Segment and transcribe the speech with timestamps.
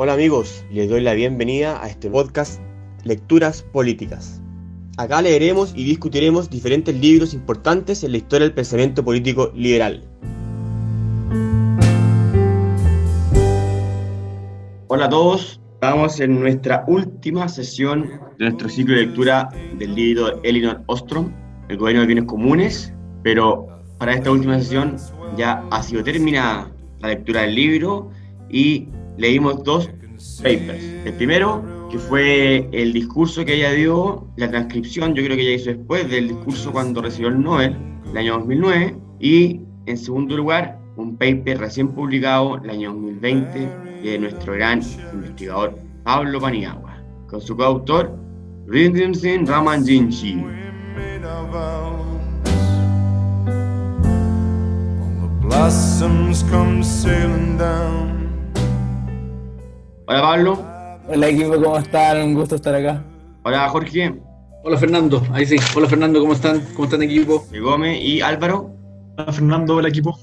[0.00, 2.60] Hola amigos, les doy la bienvenida a este podcast
[3.02, 4.40] Lecturas Políticas.
[4.96, 10.04] Acá leeremos y discutiremos diferentes libros importantes en la historia del pensamiento político liberal.
[14.86, 18.08] Hola a todos, estamos en nuestra última sesión
[18.38, 19.48] de nuestro ciclo de lectura
[19.80, 21.32] del libro de Elinor Ostrom,
[21.68, 22.94] El Gobierno de Bienes Comunes,
[23.24, 23.66] pero
[23.98, 24.94] para esta última sesión
[25.36, 28.12] ya ha sido terminada la lectura del libro
[28.48, 28.86] y
[29.18, 29.90] leímos dos
[30.42, 30.82] papers.
[31.04, 35.54] El primero, que fue el discurso que ella dio, la transcripción, yo creo que ella
[35.54, 37.76] hizo después del discurso cuando recibió el Nobel,
[38.10, 43.68] el año 2009, y en segundo lugar, un paper recién publicado el año 2020
[44.02, 44.82] de nuestro gran
[45.12, 48.14] investigador Pablo Paniagua, con su coautor
[48.66, 50.44] Rinzin Ramanjinchi.
[60.10, 60.64] Hola Pablo.
[61.06, 62.22] Hola equipo, ¿cómo están?
[62.22, 63.04] Un gusto estar acá.
[63.42, 64.18] Hola Jorge.
[64.64, 65.56] Hola Fernando, ahí sí.
[65.76, 66.62] Hola Fernando, ¿cómo están?
[66.72, 67.44] ¿Cómo están equipo?
[67.60, 68.70] Gómez y Álvaro.
[69.18, 70.18] Hola Fernando, hola equipo.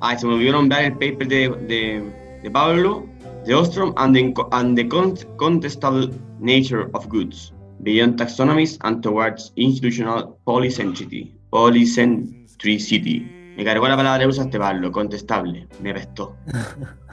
[0.00, 3.06] Ah, se me olvidó nombrar el paper de, de, de Pablo,
[3.44, 10.38] de Ostrom, and the, and the Contestable Nature of Goods, Beyond Taxonomies and Towards Institutional
[10.46, 11.32] Polycentricity.
[11.50, 13.54] Polycentricity.
[13.56, 15.68] Me cargó la palabra que usaste, Pablo, contestable.
[15.80, 16.36] Me restó.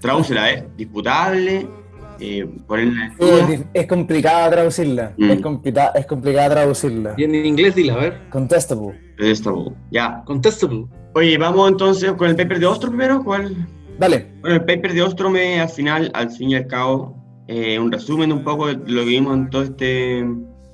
[0.00, 0.68] Tradúcela, ¿eh?
[0.76, 1.68] Disputable.
[2.20, 5.14] Eh, ponerla en Es, es complicada traducirla.
[5.16, 5.30] Mm.
[5.30, 7.14] Es, complicada, es complicada traducirla.
[7.16, 8.28] Y en inglés dila, a ver.
[8.30, 8.98] Contestable.
[9.16, 9.72] Contestable.
[9.90, 10.22] Ya.
[10.24, 10.86] Contestable.
[11.14, 13.22] Oye, vamos entonces con el paper de Ostrom primero.
[13.22, 13.66] ¿Cuál?
[13.98, 14.26] Dale.
[14.40, 17.16] Bueno, el paper de Ostrom es al final, al fin y al cabo,
[17.48, 20.24] eh, un resumen un poco de lo que vimos en todo este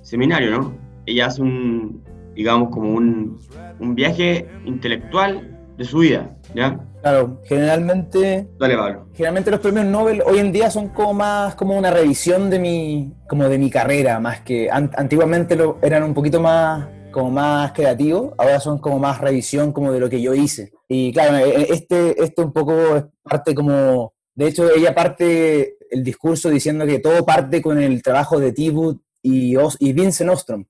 [0.02, 0.76] seminario, ¿no?
[1.06, 2.02] Ella hace un,
[2.34, 3.38] digamos, como un,
[3.78, 6.78] un viaje intelectual de su vida, ¿ya?
[7.02, 9.06] Claro, generalmente, Dale, Pablo.
[9.12, 13.12] generalmente los premios Nobel hoy en día son como más como una revisión de mi,
[13.28, 17.72] como de mi carrera, más que an- antiguamente lo, eran un poquito más como más
[17.72, 20.72] creativos, ahora son como más revisión como de lo que yo hice.
[20.88, 26.02] Y claro, e- este, este un poco es parte como, de hecho ella parte el
[26.04, 30.64] discurso diciendo que todo parte con el trabajo de Tibbut y, Os- y Vincent Ostrom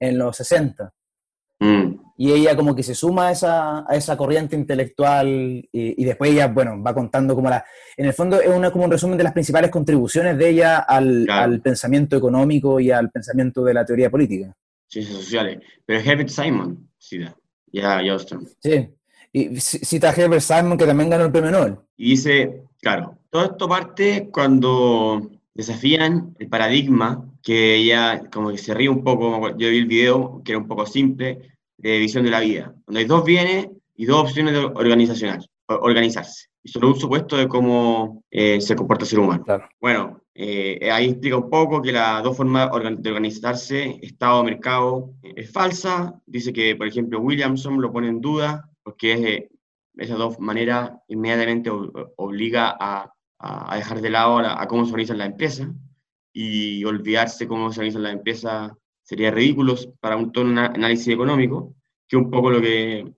[0.00, 0.92] en los 60.
[1.60, 6.04] Mm, Y ella como que se suma a esa, a esa corriente intelectual y, y
[6.04, 7.64] después ella, bueno, va contando como la...
[7.96, 11.24] En el fondo es una, como un resumen de las principales contribuciones de ella al,
[11.26, 11.44] Claro.
[11.52, 14.54] al pensamiento económico y al pensamiento de la teoría política.
[14.88, 15.58] ciencias sociales.
[15.84, 17.36] Pero Herbert Simon, sí, da.
[17.72, 18.44] Ya, ya Ostrom.
[18.62, 18.88] Sí.
[19.32, 21.76] Y cita a Herbert Simon que también ganó el premio Nobel.
[21.96, 28.74] Y dice, claro, todo esto parte cuando desafían el paradigma, que ella como que se
[28.74, 31.38] ríe un poco, yo vi el video, que era un poco simple,
[31.76, 36.48] de visión de la vida, donde hay dos bienes y dos opciones de organizacional, organizarse.
[36.62, 39.44] Y solo un supuesto de cómo eh, se comporta el ser humano.
[39.44, 39.68] Claro.
[39.80, 45.34] Bueno, eh, ahí explica un poco que las dos formas de organizarse, Estado mercado, eh,
[45.36, 46.20] es falsa.
[46.26, 49.50] Dice que, por ejemplo, Williamson lo pone en duda, porque es, eh,
[49.98, 51.70] esas dos maneras inmediatamente
[52.16, 55.68] obliga a, a- dejar de lado a, la- a cómo se organizan las empresas
[56.32, 58.72] y olvidarse cómo se organizan las empresas
[59.02, 61.74] sería ridículo para un todo un análisis económico,
[62.08, 63.12] que es un poco lo que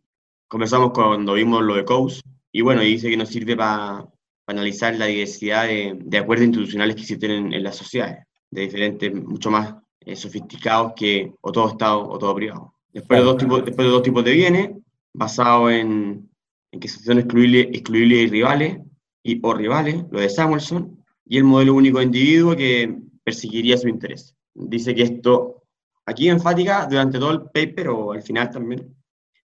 [0.49, 4.05] conversamos cuando vimos lo de Coase, y bueno, dice que nos sirve para
[4.49, 9.15] analizar la diversidad de, de acuerdos institucionales que existen en, en las sociedades, de diferentes,
[9.15, 12.75] mucho más eh, sofisticados que o todo Estado o todo privado.
[12.93, 14.71] Después de dos tipos, después de dos tipos de bienes,
[15.13, 16.31] basados en,
[16.73, 18.79] en que son excluibles, y rivales,
[19.23, 23.89] y, o rivales, lo de Samuelson, y el modelo único de individuo que perseguiría su
[23.89, 24.35] interés.
[24.55, 25.63] Dice que esto,
[26.07, 28.95] aquí enfática durante todo el paper o al final también,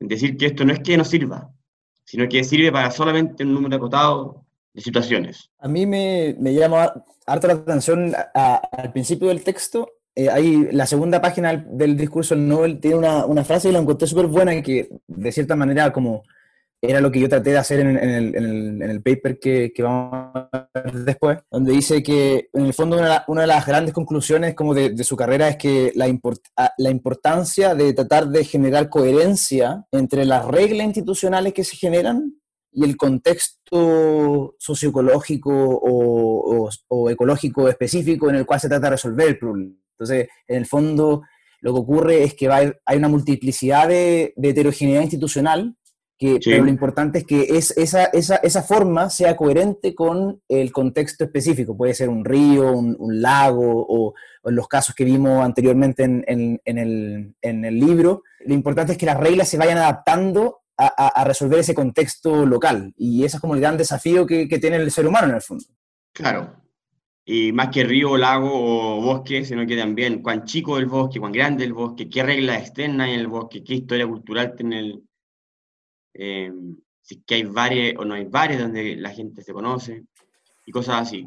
[0.01, 1.51] en decir que esto no es que no sirva,
[2.05, 5.51] sino que sirve para solamente un número acotado de situaciones.
[5.59, 6.93] A mí me, me llama
[7.27, 9.89] harto la atención a- a- al principio del texto.
[10.19, 13.73] Eh, ahí la segunda página del, del discurso del Nobel tiene una, una frase y
[13.73, 16.23] la encontré súper buena que de cierta manera como
[16.81, 19.39] era lo que yo traté de hacer en, en el, en el- en el paper
[19.41, 23.47] que, que vamos a ver después, donde dice que en el fondo una, una de
[23.49, 27.93] las grandes conclusiones como de, de su carrera es que la, import- la importancia de
[27.95, 32.35] tratar de generar coherencia entre las reglas institucionales que se generan
[32.73, 38.91] y el contexto socioecológico o, o- o ecológico específico en el cual se trata de
[38.91, 39.75] resolver el problema.
[39.93, 41.23] Entonces, en el fondo,
[41.61, 45.75] lo que ocurre es que va a hay una multiplicidad de, de heterogeneidad institucional
[46.19, 50.73] que, pero lo importante es que es, esa, esa, esa, forma sea coherente con el
[50.73, 51.77] contexto específico.
[51.77, 56.61] Puede ser un río, un, lago o, en los casos que vimos anteriormente en, en,
[56.65, 58.25] en, el, en, el, libro.
[58.41, 62.95] Lo importante es que las reglas se vayan adaptando a, a, resolver ese contexto local.
[62.97, 65.43] Y ese es como el gran desafío que, que tiene el ser humano en el
[65.43, 65.65] fondo.
[66.13, 66.59] Claro,
[67.31, 71.31] y más que río, lago o bosque, sino que también cuán chico el bosque, cuán
[71.31, 75.03] grande el bosque, qué reglas externas hay en el bosque, qué historia cultural tiene el,
[76.15, 76.51] eh,
[77.03, 80.05] si que hay bares o no hay bares donde la gente se conoce
[80.65, 81.27] y cosas así.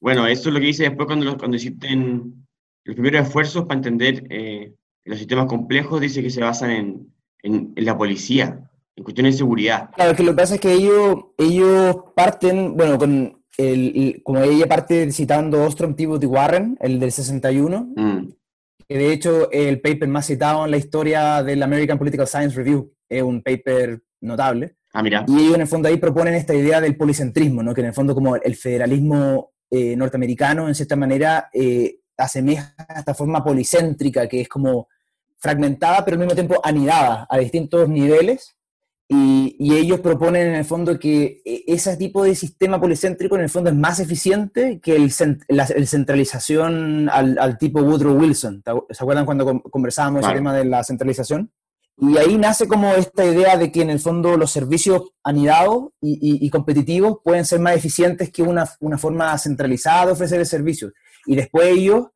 [0.00, 4.26] Bueno, eso es lo que hice después cuando, cuando hiciste los primeros esfuerzos para entender
[4.30, 4.72] eh,
[5.04, 9.90] los sistemas complejos, dice que se basan en, en, la policía, en cuestiones de seguridad.
[9.94, 14.66] Claro, que lo que pasa es que ellos, ellos parten, bueno, con el, como ella
[14.66, 18.28] parte citando Ostrom, Tibot y Warren, el del 61, mm.
[18.88, 22.92] que de hecho el paper más citado en la historia del American Political Science Review,
[23.08, 24.76] es un paper notable.
[24.92, 25.24] Ah, mira.
[25.26, 27.74] Y ellos en el fondo ahí proponen esta idea del policentrismo, ¿no?
[27.74, 33.00] que en el fondo como el federalismo eh, norteamericano en cierta manera eh, asemeja a
[33.00, 34.88] esta forma policéntrica que es como
[35.38, 38.56] fragmentada pero al mismo tiempo anidada a distintos niveles
[39.08, 43.42] y, y, ellos proponen en el fondo que e, ese tipo de sistema policéntrico en
[43.42, 45.12] el fondo es más eficiente que el,
[45.48, 48.62] la centralización al, al, tipo Woodrow Wilson.
[48.90, 51.52] ¿Se acuerdan cuando conversábamos el tema de la centralización?
[51.98, 56.44] Y ahí nace como esta idea de que en el fondo los servicios anidados y,
[56.44, 60.92] y, competitivos pueden ser más eficientes que una, una, forma centralizada de ofrecer el servicio.
[61.26, 62.08] Y después ellos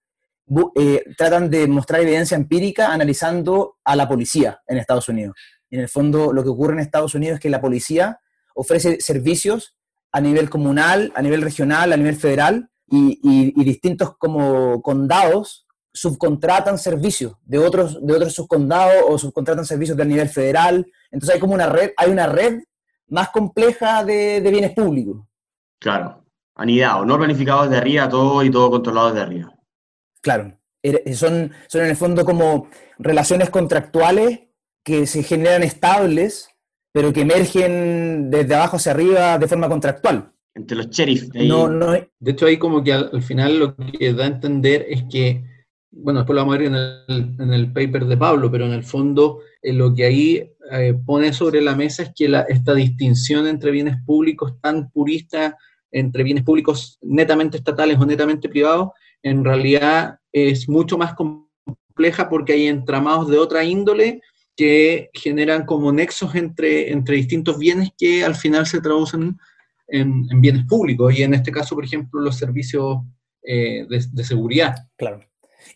[0.74, 5.36] eh, tratan de mostrar evidencia empírica analizando a la policía en Estados Unidos.
[5.70, 8.20] En el fondo lo que ocurre en Estados Unidos es que la policía
[8.54, 9.76] ofrece servicios
[10.12, 16.78] a nivel comunal, a nivel regional, a nivel federal y, y distintos como condados subcontratan
[16.78, 20.86] servicios de otros, de otros subcondados o subcontratan servicios del nivel federal.
[21.10, 22.62] Entonces hay como una red, hay una red
[23.08, 25.26] más compleja de, bienes públicos.
[25.80, 26.24] Claro,
[26.54, 29.54] anidado, no planificados de arriba todo y todo controlado de arriba.
[30.20, 30.58] Claro,
[31.14, 32.68] son, son en el fondo como
[32.98, 34.40] relaciones contractuales
[34.88, 36.48] que se generan estables,
[36.92, 40.32] pero que emergen desde abajo hacia arriba de forma contractual.
[40.54, 41.28] Entre los sheriffs.
[41.30, 45.44] De, de hecho, ahí como que al final lo que da a entender es que
[45.90, 48.72] bueno, después lo vamos a ver en el, en el paper de Pablo, pero en
[48.72, 52.74] el fondo eh, lo que ahí eh, pone sobre la mesa es que la, esta
[52.74, 55.56] distinción entre bienes públicos tan purista,
[55.90, 58.90] entre bienes públicos netamente estatales o netamente privados,
[59.22, 64.20] en realidad es mucho más compleja porque hay entramados de otra índole
[64.58, 69.38] que generan como nexos entre, entre distintos bienes que al final se traducen
[69.86, 72.98] en, en bienes públicos y en este caso, por ejemplo, los servicios
[73.44, 74.74] eh, de, de seguridad.
[74.96, 75.20] Claro.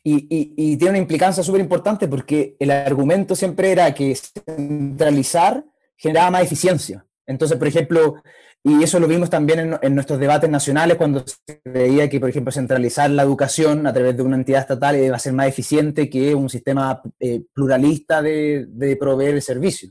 [0.02, 5.64] Y, tiene una implicancia súper importante porque el argumento siempre era que centralizar
[5.96, 7.06] generaba más eficiencia.
[7.24, 8.16] Entonces, por ejemplo,
[8.64, 12.52] y eso lo vimos también en, nuestros debates nacionales cuando se veía que, por ejemplo,
[12.52, 16.34] centralizar la educación a través de una entidad estatal iba a ser más eficiente que
[16.34, 19.90] un sistema eh, pluralista de, de proveer el servicio.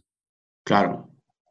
[0.63, 1.09] Claro,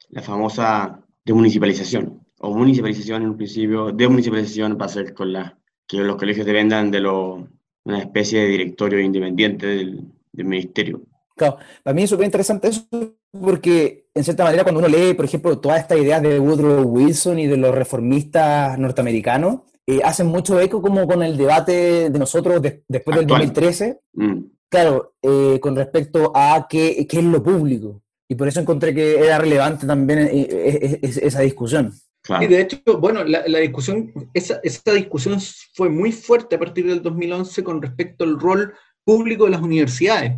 [0.08, 6.16] la famosa demunicipalización, o municipalización en un principio, demunicipalización para hacer con la, que los
[6.16, 7.40] colegios dependan de los
[7.84, 11.02] una especie de directorio independiente del, ministerio.
[11.40, 12.86] Claro, para mí es súper interesante eso
[13.32, 17.38] porque, en cierta manera, cuando uno lee, por ejemplo, todas estas ideas de Woodrow Wilson
[17.38, 22.60] y de los reformistas norteamericanos, eh, hacen mucho eco como con el debate de nosotros
[22.60, 24.38] después del 2013, mm.
[24.68, 28.02] claro, eh, con respecto a qué, qué, es lo público.
[28.28, 31.94] Y por eso encontré que era relevante también eh, esa discusión.
[32.38, 35.38] Y de hecho, bueno, la, discusión, esa, esa, discusión
[35.72, 40.34] fue muy fuerte a partir del 2011 con respecto al rol público de las universidades.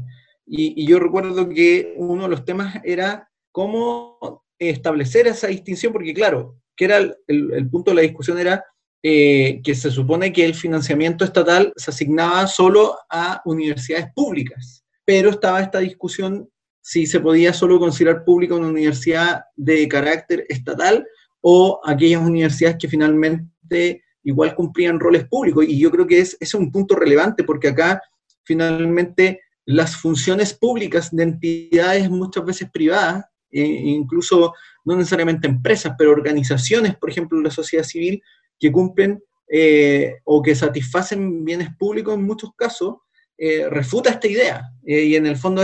[0.54, 6.59] Y, yo recuerdo que uno de los temas era cómo establecer esa distinción, porque claro,
[6.76, 8.62] que era el, punto de la discusión era
[9.02, 15.30] eh, que se supone que el financiamiento estatal se asignaba solo a universidades públicas, pero
[15.30, 16.47] estaba esta discusión
[16.82, 21.06] si se podía solo considerar pública una universidad de carácter estatal
[21.40, 25.64] o aquellas universidades que finalmente igual cumplían roles públicos.
[25.66, 28.02] Y yo creo que es, es un punto relevante porque acá
[28.44, 34.54] finalmente las funciones públicas de entidades muchas veces privadas, e incluso
[34.85, 38.23] no necesariamente empresas, pero organizaciones, por ejemplo, la sociedad civil,
[38.59, 42.97] que cumplen eh, o que satisfacen bienes públicos en muchos casos,
[43.37, 44.62] eh, refuta esta idea.
[44.85, 45.62] y en el fondo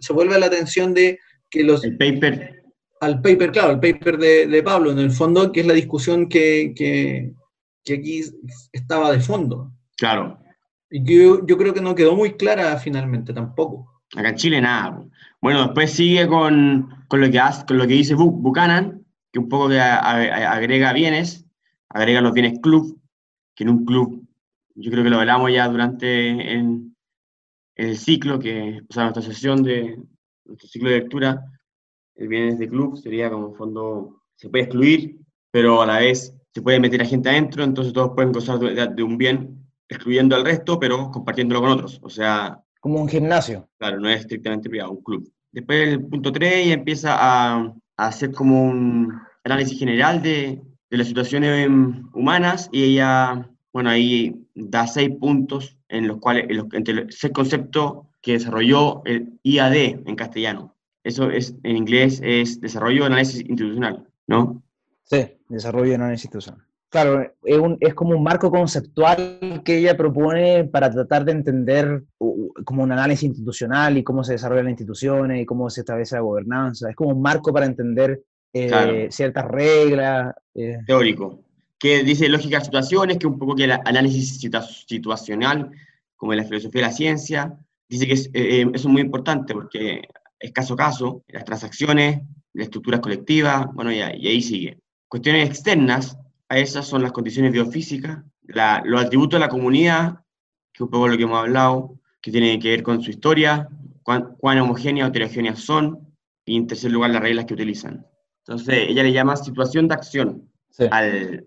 [0.00, 1.18] se vuelve a la atención de
[1.50, 1.84] que los...
[1.84, 2.60] El paper
[3.00, 6.74] al paper, claro, al paper de, Pablo, en el fondo, que es la discusión que,
[6.76, 7.32] que,
[7.92, 8.22] aquí
[8.72, 9.72] estaba de fondo.
[9.96, 10.38] Claro.
[10.90, 14.02] Yo, yo creo que no quedó muy clara finalmente tampoco.
[14.16, 15.04] Acá en Chile nada.
[15.40, 19.48] Bueno, después sigue con, con lo, que hace, con lo que dice Buchanan, que un
[19.48, 21.46] poco que agrega bienes,
[21.88, 23.00] agrega los bienes club,
[23.54, 24.26] que en un club,
[24.74, 26.96] yo creo que lo hablamos ya durante en,
[27.76, 29.96] el ciclo, que o sea, nuestra sesión de
[30.44, 31.42] nuestro ciclo de lectura,
[32.16, 35.18] el bienes de club sería como un fondo, se puede excluir,
[35.50, 38.86] pero a la vez se puede meter a gente adentro, entonces todos pueden gozar de,
[38.86, 39.59] de un bien,
[39.90, 42.00] excluyendo al resto, pero compartiéndolo con otros.
[42.02, 43.68] O sea, como un gimnasio.
[43.78, 45.30] Claro, no es estrictamente privado, un club.
[45.52, 49.12] Después el punto 3 ya empieza a, a, hacer como un
[49.44, 51.68] análisis general de, de las situaciones
[52.12, 57.14] humanas y ella, bueno, ahí da seis puntos en los cuales, en los, entre los
[57.14, 59.74] seis conceptos que desarrolló el IAD
[60.06, 60.76] en castellano.
[61.02, 64.62] Eso es, en inglés es desarrollo de análisis institucional, ¿no?
[65.04, 66.66] Sí, desarrollo de análisis institucional.
[66.90, 72.02] Claro, es, un, es, como un marco conceptual que ella propone para tratar de entender
[72.64, 76.22] como un análisis institucional y cómo se desarrollan las instituciones y cómo se establece la
[76.22, 76.90] gobernanza.
[76.90, 80.34] Es como un marco para entender eh, ciertas reglas.
[80.52, 80.78] Eh.
[80.84, 81.44] Teórico.
[81.78, 84.40] Que dice lógica de situaciones, que un poco que el análisis
[84.88, 85.70] situacional,
[86.16, 87.56] como en la filosofía de la ciencia,
[87.88, 90.02] dice que es, eh, eso es muy importante porque
[90.40, 92.20] es caso a caso, las transacciones,
[92.52, 94.80] las estructuras colectivas, bueno, y, y ahí sigue.
[95.08, 96.18] Cuestiones externas,
[96.50, 100.24] a esas son las condiciones biofísicas, la, los atributos de la comunidad,
[100.72, 103.68] que es un poco lo que hemos hablado, que tiene que ver con su historia,
[104.02, 106.12] cuán, cuán homogéneas o heterogéneas son,
[106.44, 108.04] y en tercer lugar las reglas que utilizan.
[108.44, 110.86] Entonces, ella le llama situación de acción, sí.
[110.90, 111.46] al,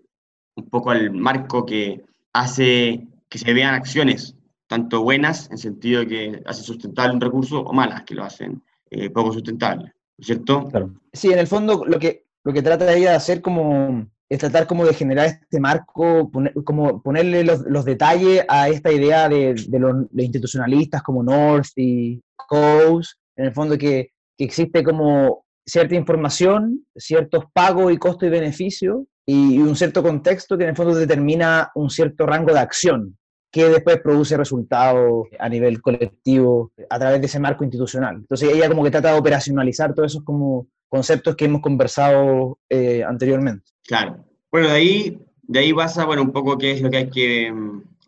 [0.56, 4.36] un poco al marco que hace que se vean acciones,
[4.68, 8.62] tanto buenas, en sentido de que hace sustentable un recurso, o malas, que lo hacen
[8.90, 10.64] eh, poco sustentable, ¿cierto?
[10.70, 10.94] Claro.
[11.12, 14.66] Sí, en el fondo lo que, lo que trata ella de hacer como es tratar
[14.66, 16.30] como de generar este marco,
[16.64, 23.46] como ponerle los, detalles a esta idea de, los institucionalistas como North y Coase, en
[23.46, 29.54] el fondo que, que, existe como cierta información, ciertos pagos y costo y beneficio, y,
[29.54, 33.16] y, un cierto contexto que en el fondo determina un cierto rango de acción,
[33.50, 38.16] que después produce resultados a nivel colectivo a través de ese marco institucional.
[38.16, 43.02] Entonces ella como que trata de operacionalizar todos esos como conceptos que hemos conversado eh,
[43.02, 43.64] anteriormente.
[43.84, 44.24] Claro.
[44.52, 47.52] Bueno, de ahí, de ahí pasa, bueno, un poco qué es lo que hay que,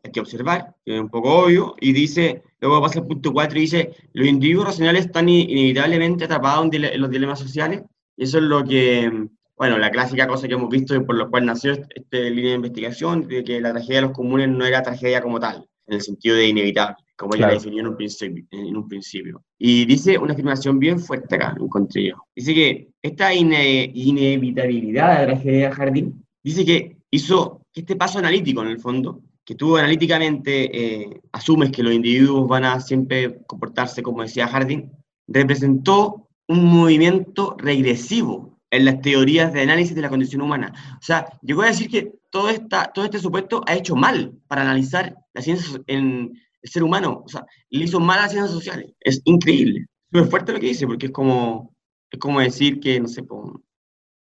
[0.04, 3.58] hay que observar, que es un poco obvio, y dice, luego pasa al punto 4
[3.58, 7.82] y dice, los individuos racionales están inevitablemente atrapados en los dilemas sociales,
[8.16, 9.10] y eso es lo que,
[9.56, 12.50] bueno, la clásica cosa que hemos visto y por lo cual nació esta este línea
[12.50, 15.94] de investigación, de que la tragedia de los comunes no era tragedia como tal, en
[15.94, 17.58] el sentido de inevitable como claro.
[17.58, 19.42] ya la en un, principio, en un principio.
[19.58, 22.16] Y dice una afirmación bien fuerte acá, encontré yo.
[22.34, 28.18] Dice que esta ine inevitabilidad de la tragedia de Jardín, dice que hizo este paso
[28.18, 33.38] analítico en el fondo, que tú analíticamente eh, asumes que los individuos van a siempre
[33.46, 34.92] comportarse como decía Jardín,
[35.26, 40.72] representó un movimiento regresivo en las teorías de análisis de la condición humana.
[41.00, 44.62] O sea, llegó a decir que todo, esta, todo este supuesto ha hecho mal para
[44.62, 46.34] analizar la ciencia en,
[46.66, 48.92] el ser humano, o sea, le hizo mal a las ciencias sociales.
[49.00, 49.86] Es increíble.
[50.10, 51.74] Súper fuerte lo que dice, porque es como,
[52.10, 53.60] es como decir que, no sé, por,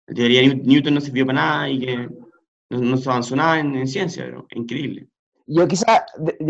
[0.06, 1.96] la teoría de Newton no sirvió para nada y que
[2.70, 5.08] no, no se avanzó nada en, en ciencia, pero es increíble.
[5.46, 6.04] Yo quizá,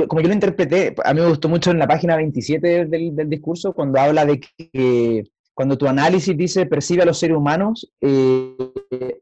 [0.08, 3.30] como yo lo interpreté, a mí me gustó mucho en la página 27 del, del
[3.30, 8.56] discurso, cuando habla de que cuando tu análisis dice percibe a los seres humanos eh,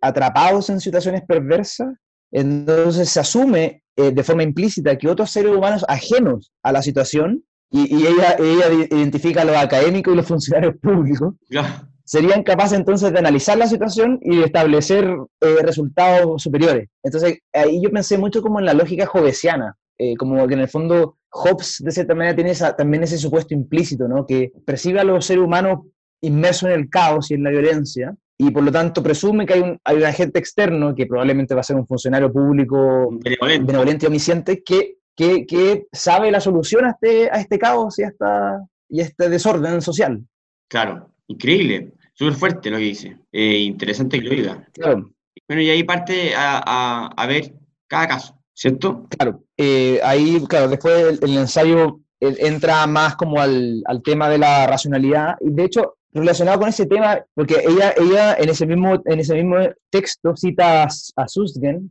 [0.01, 1.89] atrapados en situaciones perversas,
[2.31, 7.45] entonces se asume eh, de forma implícita que otros seres humanos ajenos a la situación,
[7.71, 11.89] y, y ella, ella, identifica a los académicos y los funcionarios públicos, yeah.
[12.05, 15.05] serían capaces entonces de analizar la situación y de establecer
[15.41, 16.89] eh, resultados superiores.
[17.03, 20.69] Entonces ahí yo pensé mucho como en la lógica jovesiana, eh, como que en el
[20.69, 24.27] fondo Hobbes de cierta manera tiene esa, también ese supuesto implícito, ¿no?
[24.27, 25.81] que percibe a los seres humanos
[26.21, 29.61] inmersos en el caos y en la violencia, y por lo tanto presume que hay
[29.61, 34.05] un, hay un agente externo, que probablemente va a ser un funcionario público benevolente, benevolente
[34.05, 38.09] y omnisciente, que, que, que, sabe la solución a este, a este caos y a,
[38.09, 40.23] esta, y a este desorden social.
[40.69, 44.69] Claro, increíble, súper fuerte lo que dice, eh, interesante que lo diga.
[44.73, 45.11] Claro.
[45.49, 47.55] Bueno, y ahí parte a, a, a ver
[47.87, 49.07] cada caso, ¿cierto?
[49.17, 54.39] Claro, eh, ahí, claro, después el, el ensayo entra más como al, al, tema de
[54.39, 59.01] la racionalidad, y de hecho relacionado con ese tema, porque ella, ella en, ese mismo,
[59.05, 59.57] en ese mismo
[59.91, 61.27] texto cita a, a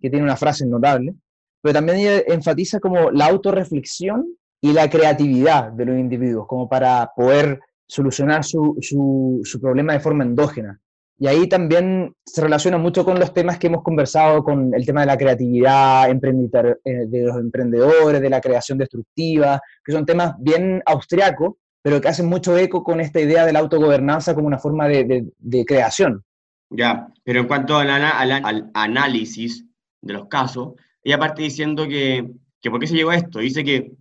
[0.02, 1.16] que tiene una frase notable,
[1.62, 4.26] pero también ella enfatiza como la autorreflexión
[4.62, 10.00] y la creatividad de los individuos, como para poder solucionar su, su, su problema de
[10.00, 10.80] forma endógena.
[11.18, 15.02] Y ahí también se relaciona mucho con los temas que hemos conversado, con el tema
[15.02, 20.82] de la creatividad, eh, de los emprendedores, de la creación destructiva, que son temas bien
[20.86, 21.54] austriacos,
[21.86, 25.66] pero que hacen mucho eco con esta idea de la autogobernanza como una forma de,
[25.68, 26.24] creación.
[26.72, 29.64] Ya, pero en cuanto al, análisis
[30.02, 30.74] de los casos,
[31.04, 32.28] ella parte diciendo que,
[32.60, 33.38] que ¿por qué se llegó a esto?
[33.38, 33.92] Dice que,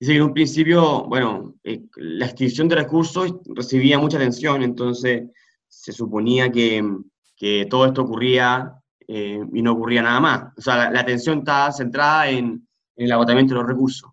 [0.00, 5.24] dice en un principio, bueno, eh, la extinción de recursos recibía mucha atención, entonces
[5.66, 6.82] se suponía que,
[7.36, 8.72] que todo esto ocurría
[9.06, 10.44] eh, y no ocurría nada más.
[10.56, 12.66] O sea, la, atención estaba centrada en,
[12.96, 14.10] en, el agotamiento de los recursos.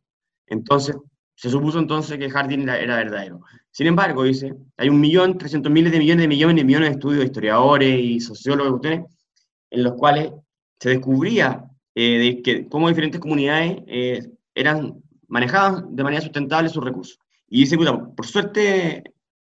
[0.48, 0.98] Entonces,
[1.36, 3.42] se supuso entonces que Harding era, verdadero.
[3.72, 6.94] Sin embargo, dice, hay un millón, trescientos miles de millones de millones de millones de
[6.94, 10.32] estudios de historiadores y sociólogos en los cuales
[10.80, 16.84] se descubría eh, de que cómo diferentes comunidades eh, eran manejadas de manera sustentable sus
[16.84, 17.20] recursos.
[17.50, 19.04] Y dice, por suerte,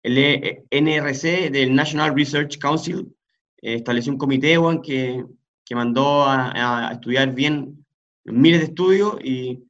[0.02, 3.14] el NRC del National Research Council
[3.60, 5.24] eh, estableció un comité que,
[5.64, 7.84] que mandó a, estudiar bien
[8.24, 9.64] miles de estudios y,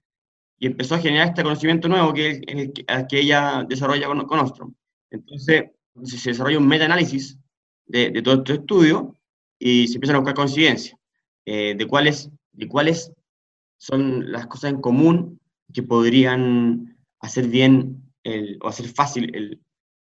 [0.63, 2.73] y, empezó a generar este conocimiento nuevo que, que,
[3.09, 4.75] que ella desarrolla con, con Ostrom.
[5.11, 5.65] Entonces,
[6.05, 7.39] se desarrolla un meta-análisis
[7.87, 9.17] de, de todo este estudio
[9.59, 10.97] y se empiezan a buscar coincidencias
[11.45, 13.13] eh, de, cuáles, de cuáles
[13.79, 15.41] son las cosas en común
[15.73, 19.61] que podrían hacer bien el, o hacer fácil el,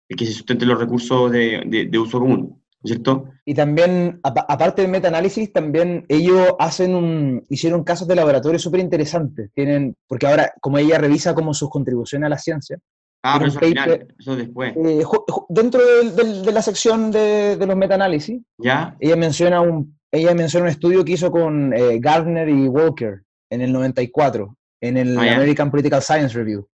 [0.08, 2.63] el que se sustenten los recursos de, de, de uso común.
[2.84, 3.30] ¿Cierto?
[3.44, 9.50] Y también, aparte del metaanálisis, también ellos hacen un, hicieron casos de laboratorio súper interesantes,
[9.54, 12.78] tienen, porque ahora, como ella revisa como sus contribuciones a la ciencia.
[13.22, 14.76] Ah, pero eso al final, eso después.
[14.76, 15.02] Eh,
[15.48, 18.96] dentro de, la sección de, los metaanálisis, ¿Ya?
[19.00, 23.62] ella menciona un, ella menciona un estudio que hizo con eh, Gardner y Walker en
[23.62, 26.68] el 94, en el ah, American Political Science Review.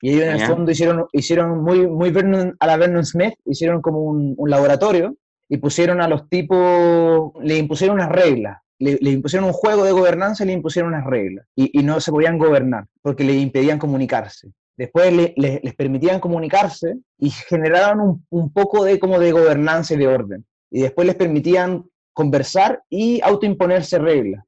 [0.00, 2.14] Y ellos en el ah, fondo hicieron, hicieron muy, muy
[2.58, 5.14] a la Vernon Smith, hicieron como un, un laboratorio
[5.50, 10.44] y pusieron a los tipos, le impusieron unas reglas, le, impusieron un juego de gobernanza
[10.44, 14.48] y le impusieron unas reglas, y, no se podían gobernar porque le impedían comunicarse.
[14.76, 20.46] Después les permitían comunicarse y generaron un, poco de, como de gobernanza y de orden.
[20.70, 24.42] Y después les permitían conversar y autoimponerse reglas.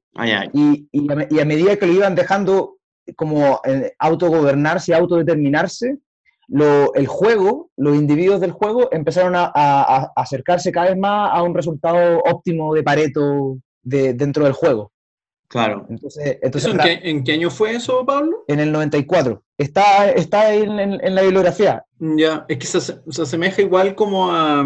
[0.53, 2.77] Y, y, a, medida que lo iban dejando
[3.15, 5.97] como eh, autogobernarse y autodeterminarse,
[6.93, 12.19] el juego, los individuos del juego empezaron a, acercarse cada vez más a un resultado
[12.19, 14.91] óptimo de Pareto de, dentro del juego.
[15.47, 15.85] Claro.
[15.89, 18.43] Entonces, entonces ¿En, qué, año fue eso, Pablo?
[18.47, 19.43] En el 94.
[19.57, 21.85] Está, está en, en, la bibliografía.
[21.99, 24.61] Ya, es que se, asemeja igual como a,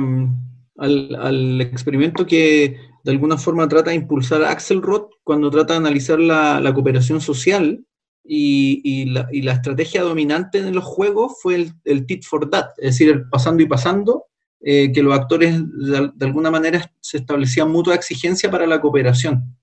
[0.77, 6.19] al, al, experimento que de alguna forma trata de impulsar Axelrod cuando trata de analizar
[6.19, 7.83] la, la cooperación social
[8.27, 13.09] y, la, estrategia dominante en los juegos fue el, el tit for tat, es decir,
[13.09, 14.25] el pasando y pasando,
[14.59, 19.55] eh, que los actores de, alguna manera se establecían mutua exigencia para la cooperación.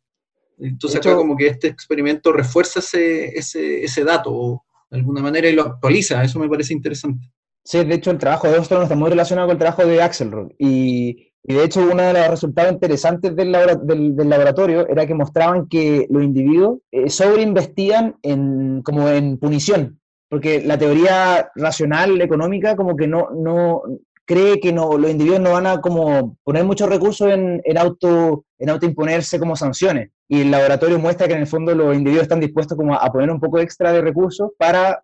[0.56, 5.52] Entonces acá como que este experimento refuerza ese, ese, ese dato de alguna manera y
[5.52, 7.28] lo actualiza, eso me parece interesante.
[7.64, 10.52] Sí, de hecho el trabajo de Ostrom está muy relacionado con el trabajo de Axelrod
[10.58, 16.06] y y de hecho, uno de los resultados interesantes del, laboratorio era que mostraban que
[16.08, 23.06] los individuos eh, sobreinvestían en, como en punición, porque la teoría racional económica como que
[23.06, 23.82] no, no,
[24.24, 28.44] cree que no, los individuos no van a como poner muchos recursos en, en, auto,
[28.58, 30.10] en autoimponerse como sanciones.
[30.26, 33.30] Y el laboratorio muestra que en el fondo los individuos están dispuestos como a poner
[33.30, 35.02] un poco extra de recursos para,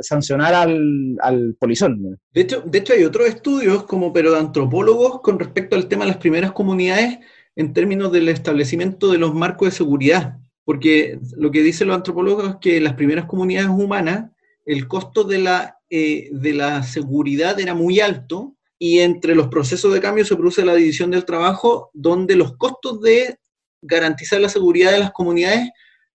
[0.00, 2.20] sancionar al, al, polizón.
[2.32, 6.04] De hecho, de hecho, hay otros estudios como pero de antropólogos con respecto al tema
[6.04, 7.18] de las primeras comunidades
[7.56, 10.38] en términos del establecimiento de los marcos de seguridad.
[10.64, 14.30] Porque lo que dicen los antropólogos es que las primeras comunidades humanas,
[14.64, 19.92] el costo de la eh, de la seguridad era muy alto y entre los procesos
[19.92, 23.38] de cambio se produce la división del trabajo donde los costos de
[23.82, 25.68] garantizar la seguridad de las comunidades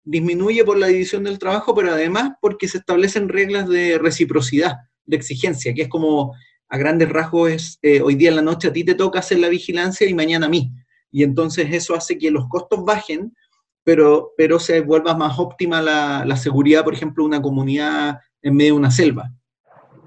[0.03, 5.17] disminuye por la división del trabajo, pero además porque se establecen reglas de reciprocidad, de
[5.17, 6.33] exigencia, que es como
[6.69, 9.39] a grandes rasgos es eh, hoy día en la noche a ti te toca hacer
[9.39, 10.71] la vigilancia y mañana a mí.
[11.11, 13.35] Y entonces eso hace que los costos bajen,
[13.83, 18.73] pero, pero se vuelva más óptima la, la seguridad, por ejemplo, una comunidad en medio
[18.73, 19.31] de una selva.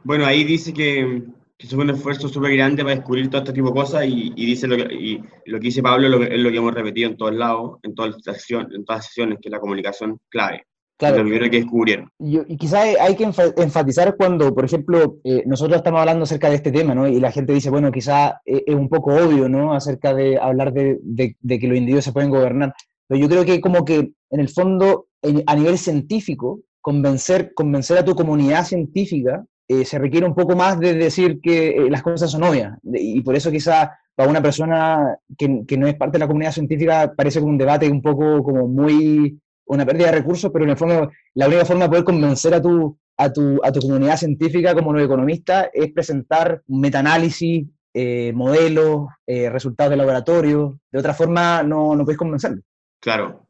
[0.09, 1.23] Bueno, ahí dice que,
[1.59, 4.67] que es un esfuerzo súper grande para descubrir todo este tipo de cosas y, dice
[4.67, 7.79] lo que, y lo que dice Pablo es lo, que hemos repetido en todos lados,
[7.83, 10.63] en todas las, sesiones, en todas las sesiones, que es la comunicación clave.
[10.97, 11.19] Claro.
[11.19, 12.09] Lo primero que descubrieron.
[12.21, 16.73] Y, quizás hay que enfatizar cuando, por ejemplo, eh, nosotros estamos hablando acerca de este
[16.73, 17.07] tema, ¿no?
[17.07, 19.75] Y la gente dice, bueno, quizás eh, es un poco obvio, ¿no?
[19.75, 22.73] Acerca de hablar de, de, de, que los individuos se pueden gobernar.
[23.07, 25.09] Pero yo creo que como que, en el fondo,
[25.45, 30.81] a nivel científico, convencer, convencer a tu comunidad científica eh, se requiere un poco más
[30.81, 32.79] de decir que eh, las cosas son obvias.
[32.83, 37.13] Y por eso quizá para una persona que, no es parte de la comunidad científica
[37.15, 40.77] parece como un debate un poco como muy una pérdida de recursos, pero en el
[40.77, 44.75] fondo la única forma de poder convencer a tu, a tu, a tu comunidad científica
[44.75, 50.81] como nuevo economista es presentar metaanálisis, eh, modelos, eh, resultados de laboratorio.
[50.91, 52.63] De otra forma, no, no puedes convencerlo.
[53.01, 53.47] Claro.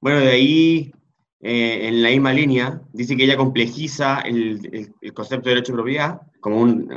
[0.00, 0.92] Bueno, de ahí,
[1.40, 5.76] eh, en la misma línea, dice que ella complejiza el, el, concepto de derecho de
[5.76, 6.92] propiedad como un,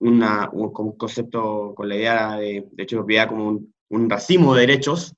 [0.00, 4.08] una, un, como un, concepto con la idea de derecho de propiedad como un, un
[4.08, 5.14] racimo de derechos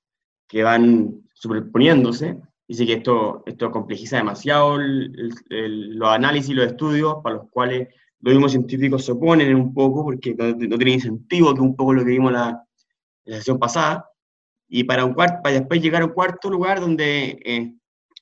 [0.48, 2.38] que van superponiéndose.
[2.66, 7.88] Dice que esto, esto complejiza demasiado los análisis y los estudios para los cuales
[8.20, 11.92] los mismos científicos se oponen un poco porque no, no tiene incentivo, que un poco
[11.92, 12.64] lo que vimos la,
[13.24, 14.08] la sesión pasada.
[14.68, 17.74] Y para, un cuarto, para después llegar a un cuarto lugar donde, eh,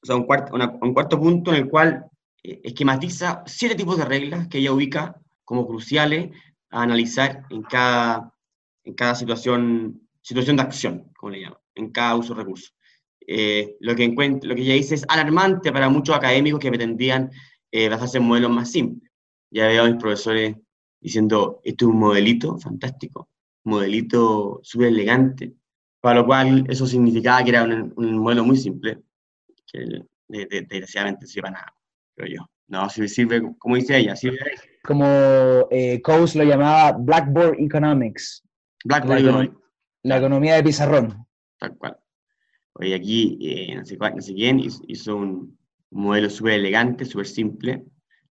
[0.03, 2.07] o sea, un cuarto, un cuarto punto en el cual
[2.43, 6.31] eh, esquematiza siete tipos de reglas que ella ubica como cruciales
[6.71, 8.33] a analizar en cada,
[8.85, 12.75] en cada situación, situación de acción, como le llaman, en cada uso de recursos.
[13.27, 17.31] Eh, lo, que lo que ella dice es alarmante para muchos académicos que pretendían
[17.71, 19.11] eh, basarse en modelos más simples.
[19.51, 20.57] Ya veo a mis profesores
[21.01, 23.29] diciendo, esto es un modelito fantástico,
[23.65, 25.55] un modelito súper elegante,
[26.01, 29.03] para lo cual eso significaba que era un, modelo muy simple,
[29.73, 31.75] que desgraciadamente sirve para nada,
[32.15, 32.51] creo yo.
[32.69, 34.39] No, sirve, como dice ella, sirve...
[34.85, 35.05] Como
[35.71, 38.43] eh, Coase lo llamaba Blackboard Economics.
[38.85, 39.57] Blackboard la, Economics.
[40.05, 41.27] La economía de pizarrón.
[41.59, 41.99] Tal cual.
[42.75, 45.59] Oye, aquí eh, no, sé no, sé quién hizo un,
[45.91, 47.85] modelo súper elegante, súper simple,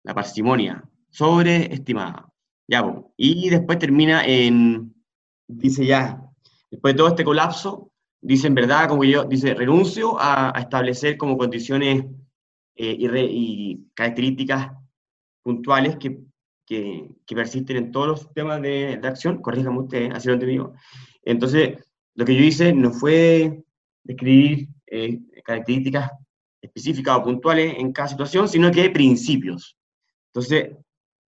[0.04, 2.32] la parsimonia, sobreestimada.
[2.68, 2.84] Ya,
[3.18, 4.94] y después termina en,
[5.48, 6.22] dice ya,
[6.72, 7.89] después de todo este colapso,
[8.22, 12.06] dice en verdad, como yo, dice, renuncio a, establecer como condiciones
[12.76, 14.72] eh, y, características
[15.44, 16.20] puntuales que,
[16.66, 20.60] que, que, persisten en todos los sistemas de, de acción, corríjame usted, así lo entendí.
[21.24, 21.78] Entonces,
[22.16, 23.64] lo que yo hice no fue
[24.04, 26.12] describir eh, características
[26.62, 29.78] específicas o puntuales en cada situación, sino que principios.
[30.28, 30.72] Entonces,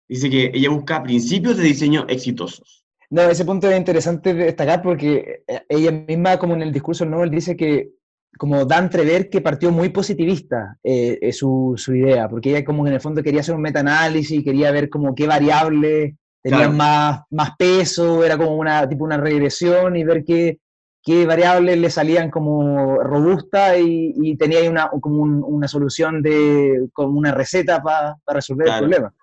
[0.08, 2.79] dice que ella busca principios de diseño exitosos.
[3.12, 7.32] No, ese punto es interesante destacar porque eh, ella misma, como en el discurso Nobel,
[7.32, 7.92] dice que
[8.38, 12.94] como da entrever que partió muy positivista eh, su, su, idea, porque ella como en
[12.94, 18.24] el fondo quería hacer un metaanálisis, quería ver como qué variables tenían más, más peso,
[18.24, 20.60] era como una, tipo una regresión y ver qué,
[21.04, 27.18] qué variables le salían como robustas y, tenía ahí una, como una solución de, como
[27.18, 29.14] una receta para resolver el problema.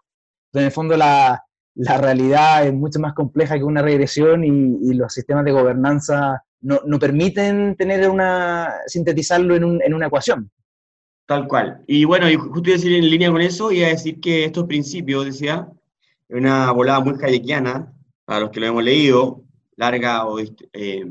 [0.49, 1.46] Entonces, en el fondo la,
[1.77, 6.81] la, realidad es mucho más compleja que una regresión y, los sistemas de gobernanza no,
[6.85, 10.51] no, permiten tener una, sintetizarlo en, un, en, una ecuación.
[11.27, 11.83] Tal cual.
[11.87, 15.25] Y bueno, y justo decir en línea con eso, iba a decir que estos principios,
[15.25, 15.69] decía,
[16.29, 17.93] una volada muy hayekiana,
[18.25, 19.43] para los que lo hemos leído,
[19.77, 21.05] larga o eh,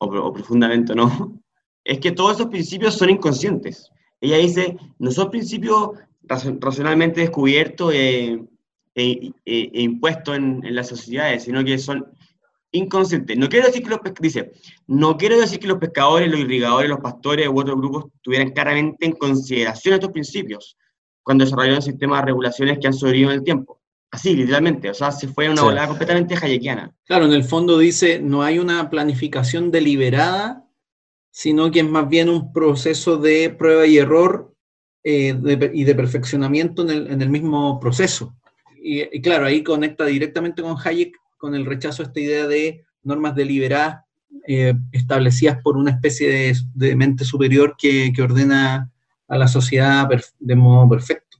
[0.00, 1.40] o, profundamente no,
[1.84, 3.90] es que todos esos principios son inconscientes.
[4.20, 5.90] Ella dice, no son principios
[6.60, 7.92] racionalmente descubiertos
[8.94, 12.06] e, e, e, impuestos en, en, las sociedades, sino que son
[12.72, 13.36] inconscientes.
[13.36, 14.52] No quiero decir que los dice,
[14.86, 19.06] no quiero decir que los pescadores, los irrigadores, los pastores u otros grupos tuvieran claramente
[19.06, 20.76] en consideración estos principios
[21.22, 23.80] cuando desarrollaron sistemas de regulaciones que han sobrevivido en el tiempo.
[24.10, 26.94] Así, literalmente, o sea, se fue una volada completamente hayekiana.
[27.04, 30.68] Claro, en el fondo dice, no hay una planificación deliberada,
[31.30, 34.54] sino que es más bien un proceso de prueba y error
[35.02, 35.34] eh,
[35.72, 38.36] y de perfeccionamiento en el, mismo proceso.
[38.84, 43.34] Y, claro, ahí conecta directamente con Hayek, con el rechazo a esta idea de normas
[43.34, 44.04] deliberadas
[44.46, 48.90] eh, establecidas por una especie de, mente superior que, que, ordena
[49.28, 51.32] a la sociedad de modo perfecto.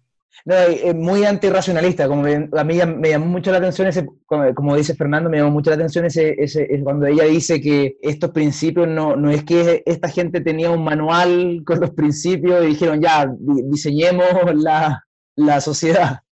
[0.44, 4.96] No, es muy antirracionalista, como a mí me llamó mucho la atención ese, como dice
[4.96, 9.14] Fernando, me llamó mucho la atención ese, ese, cuando ella dice que estos principios no,
[9.14, 14.26] no es que esta gente tenía un manual con los principios y dijeron ya, diseñemos
[14.56, 15.04] la,
[15.36, 16.22] la sociedad.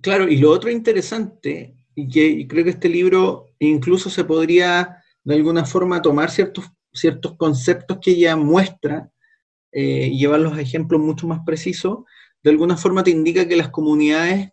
[0.00, 5.34] Claro, y lo otro interesante, y que creo que este libro incluso se podría de
[5.34, 9.10] alguna forma tomar ciertos, ciertos conceptos que ella muestra
[9.72, 12.00] eh, y llevarlos a ejemplos mucho más precisos,
[12.44, 14.50] de alguna forma te indica que las comunidades,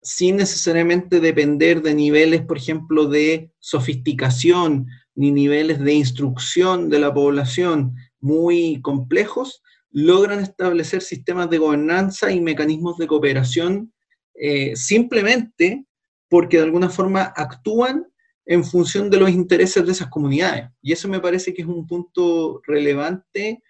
[0.00, 7.12] sin necesariamente depender de niveles, por ejemplo, de sofisticación ni niveles de instrucción de la
[7.12, 13.93] población muy complejos, logran establecer sistemas de gobernanza y mecanismos de cooperación
[14.34, 15.84] eh, simplemente
[16.28, 18.06] porque de alguna forma actúan
[18.46, 20.68] en función de los intereses de esas comunidades.
[20.82, 23.62] Y eso me parece que es un punto relevante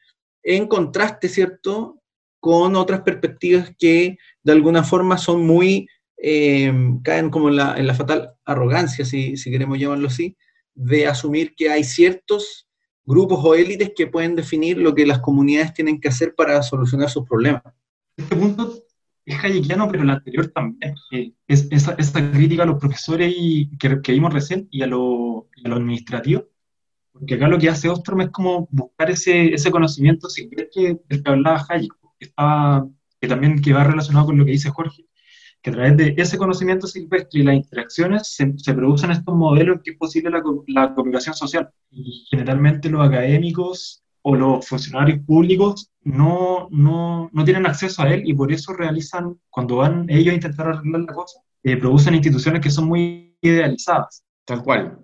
[0.42, 2.00] en contraste, ¿cierto?,
[2.40, 6.70] con otras perspectivas que de alguna forma son muy, eh,
[7.02, 10.36] caen como en la, en la fatal arrogancia, si, si, queremos llamarlo así,
[10.74, 12.68] de asumir que hay ciertos
[13.06, 17.08] grupos o élites que pueden definir lo que las comunidades tienen que hacer para solucionar
[17.08, 17.62] sus problemas.
[18.16, 18.83] Este punto
[19.26, 20.94] es hayekiano, pero el anterior también.
[21.46, 25.68] es esa, crítica a los profesores y, que, que vimos recién y a lo, a
[25.68, 26.44] lo administrativo.
[27.12, 31.30] Porque acá lo que hace Ostrom es como buscar ese, ese conocimiento silvestre del que
[31.30, 32.32] hablaba Hayek, que,
[33.20, 35.06] que también que va relacionado con lo que dice Jorge,
[35.62, 39.80] que a través de ese conocimiento silvestre y las interacciones se, se producen estos modelos
[39.82, 41.70] que es posible la, la cooperación social.
[41.90, 48.22] Y generalmente los académicos o los funcionarios públicos no, no, no, tienen acceso a él
[48.24, 52.60] y por eso realizan, cuando van ellos a intentar arreglar la cosa, eh, producen instituciones
[52.60, 54.24] que son muy idealizadas.
[54.44, 54.98] Tal cual.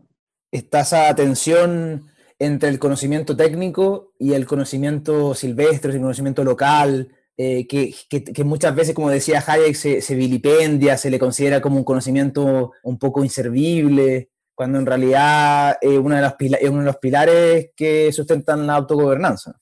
[0.51, 2.03] Está esa tensión
[2.39, 8.75] entre el conocimiento técnico y el conocimiento silvestre, el conocimiento local, eh, que, que, muchas
[8.75, 13.25] veces, como decía Hayek, se, se, vilipendia, se le considera como un conocimiento un poco
[13.25, 18.67] inservible cuando en realidad es uno de los, es uno de los pilares que sustentan
[18.67, 19.59] la autogobernanza.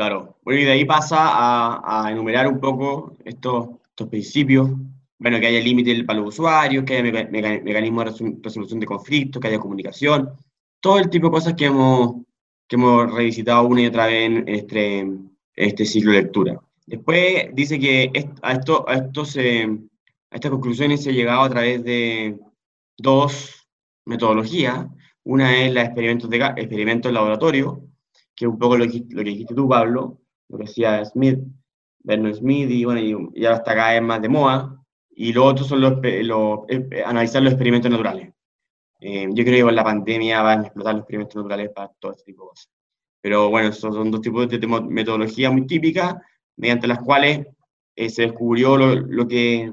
[0.00, 4.70] Claro, bueno, y de ahí pasa a, a enumerar un poco estos, estos principios,
[5.18, 9.48] bueno, que haya límite para los usuarios, que haya mecanismos de resolución de conflictos, que
[9.48, 10.30] haya comunicación,
[10.80, 12.14] todo el tipo de cosas que hemos,
[12.66, 15.06] que hemos revisitado una y otra vez en este,
[15.54, 16.58] este ciclo de lectura.
[16.86, 18.10] Después dice que
[18.40, 19.40] a, esto, a, estos, a
[20.30, 22.38] estas conclusiones se ha llegado a través de
[22.96, 23.68] dos
[24.06, 24.88] metodología.
[25.24, 27.89] Una es la experimentos, de, experimentos en laboratorio,
[28.40, 31.40] que un poco lo que, lo que dijiste tú, Pablo, lo que decía Smith,
[31.98, 33.00] Bernard Smith, y bueno,
[33.34, 34.82] y, ahora está cada vez más de moda.
[35.10, 38.32] Y lo otro son los, los eh, analizar los experimentos naturales.
[39.00, 42.12] Eh, yo creo que con la pandemia van a explotar los experimentos naturales para todo
[42.12, 42.70] este tipo de cosas.
[43.20, 46.14] Pero bueno, esos son dos tipos de metodologías muy típicas,
[46.56, 47.46] mediante las cuales
[47.94, 49.70] eh, se descubrió lo, lo, que,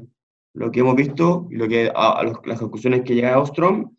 [0.53, 3.95] lo que hemos visto y lo que, a, las conclusiones que llega a Ostrom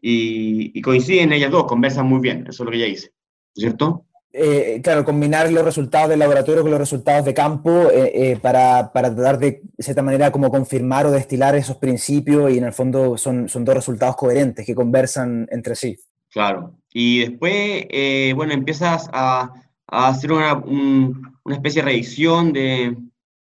[0.00, 3.12] y, coinciden ellas dos, conversan muy bien, eso es lo que ella dice,
[3.54, 4.06] ¿cierto?
[4.34, 8.90] Eh, claro, combinar los resultados del laboratorio con los resultados de campo eh, eh, para,
[8.90, 12.72] para, tratar de, de cierta manera, como confirmar o destilar esos principios y en el
[12.72, 15.98] fondo son, son dos resultados coherentes que conversan entre sí.
[16.30, 17.84] Claro, y después,
[18.34, 19.52] bueno, empiezas a,
[19.86, 22.96] a hacer una, una, especie de revisión de,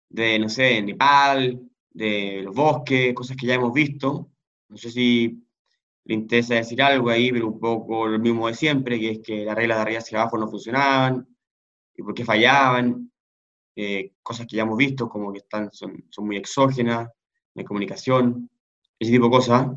[0.09, 4.31] de, no sé, de Nepal, de los bosques, cosas que ya hemos visto.
[4.69, 5.46] No sé si
[6.07, 9.45] le interesa decir algo ahí, pero un poco lo mismo de siempre, que es que
[9.45, 11.27] las reglas de arriba hacia abajo no funcionaban,
[11.97, 13.11] y por qué fallaban,
[13.75, 17.09] eh, cosas que ya hemos visto, como que están, son, muy exógenas,
[17.55, 18.51] de comunicación,
[18.99, 19.69] ese tipo de cosas.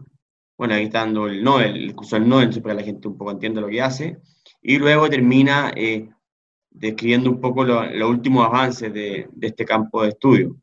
[0.58, 3.32] Bueno, ahí está dando el no, el curso del para que la gente un poco
[3.32, 4.20] entienda lo que hace,
[4.62, 6.10] y luego termina eh,
[6.70, 10.56] describiendo un poco los últimos avances de este campo de estudio.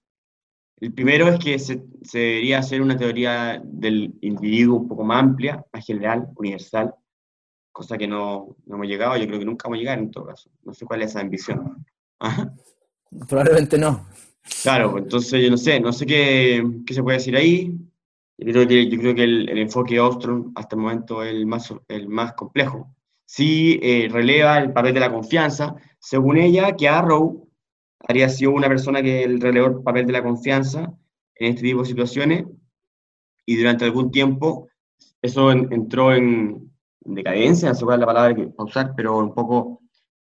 [0.79, 5.65] El primero es que se, debería hacer una teoría del individuo un poco más amplia,
[5.73, 6.95] más general, universal,
[7.73, 10.27] cosa que no, no hemos llegado, yo creo que nunca vamos a llegar en todo
[10.27, 10.51] caso.
[10.65, 11.85] No sé cuál es esa ambición.
[13.29, 14.07] Probablemente no.
[14.63, 17.75] Claro, pues entonces yo no sé, no sé qué, qué se puede decir ahí.
[18.39, 21.47] Yo creo que, yo creo que el, el enfoque Ostrom hasta el momento es el
[21.47, 22.95] más, el más complejo.
[23.25, 25.75] Sí eh, releva el papel de la confianza.
[25.99, 27.46] Según ella, que Arrow
[28.09, 30.93] habría sido una persona que el relevó papel de la confianza
[31.35, 32.45] en este tipo de situaciones
[33.45, 34.69] y durante algún tiempo
[35.21, 39.81] eso entró en, decadencia, no sé cuál es la palabra que usar, pero un poco,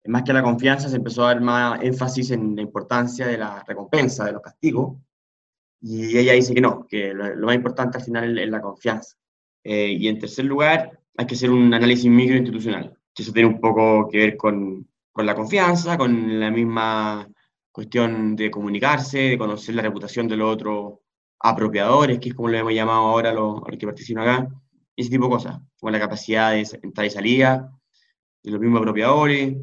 [0.05, 3.63] más que la confianza, se empezó a dar más énfasis en la importancia de la
[3.67, 4.97] recompensa, de los castigos,
[5.81, 9.15] y ella dice que no, que lo, más importante al final es, la confianza.
[9.63, 13.59] Eh, y en tercer lugar, hay que hacer un análisis microinstitucional, que eso tiene un
[13.59, 17.27] poco que ver con, con la confianza, con la misma
[17.73, 20.93] cuestión de comunicarse, de conocer la reputación de los otros
[21.39, 24.47] apropiadores, que es como lo hemos llamado ahora a los, que participan acá,
[24.95, 27.71] ese tipo de cosas, como la capacidad de entrada y salida,
[28.43, 29.57] de los mismos apropiadores,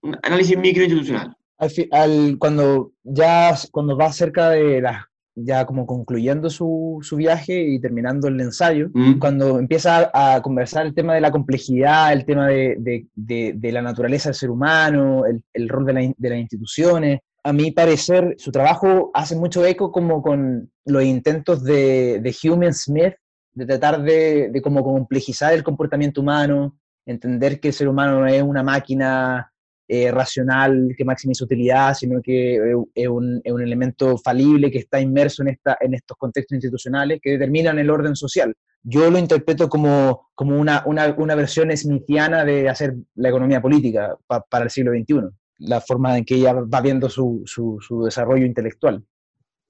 [0.00, 1.36] un análisis microinstitucional.
[1.58, 5.04] Al, al, cuando ya cuando va cerca de las
[5.36, 9.18] ya como concluyendo su, su, viaje y terminando el ensayo, mm.
[9.18, 13.82] cuando empieza a, conversar el tema de la complejidad, el tema de, de, de, la
[13.82, 18.34] naturaleza del ser humano, el, el rol de, la, de, las instituciones, a mi parecer,
[18.38, 23.14] su trabajo hace mucho eco como con los intentos de, de Hume Smith
[23.54, 28.26] de tratar de, de como complejizar el comportamiento humano, entender que el ser humano no
[28.26, 29.52] es una máquina
[29.86, 35.00] eh, racional que maximiza utilidad, sino que es un, es un, elemento falible que está
[35.00, 38.52] inmerso en, esta, en estos contextos institucionales que determinan el orden social.
[38.82, 44.16] Yo lo interpreto como, como una, una, una versión smithiana de hacer la economía política
[44.26, 49.04] para el siglo XXI la forma en que ella va viendo su, su, desarrollo intelectual.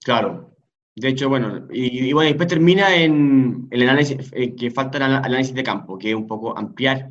[0.05, 0.53] Claro.
[0.94, 5.55] De hecho, bueno, y, bueno, después termina en el análisis, eh, que falta el análisis
[5.55, 7.11] de campo, que es un poco ampliar,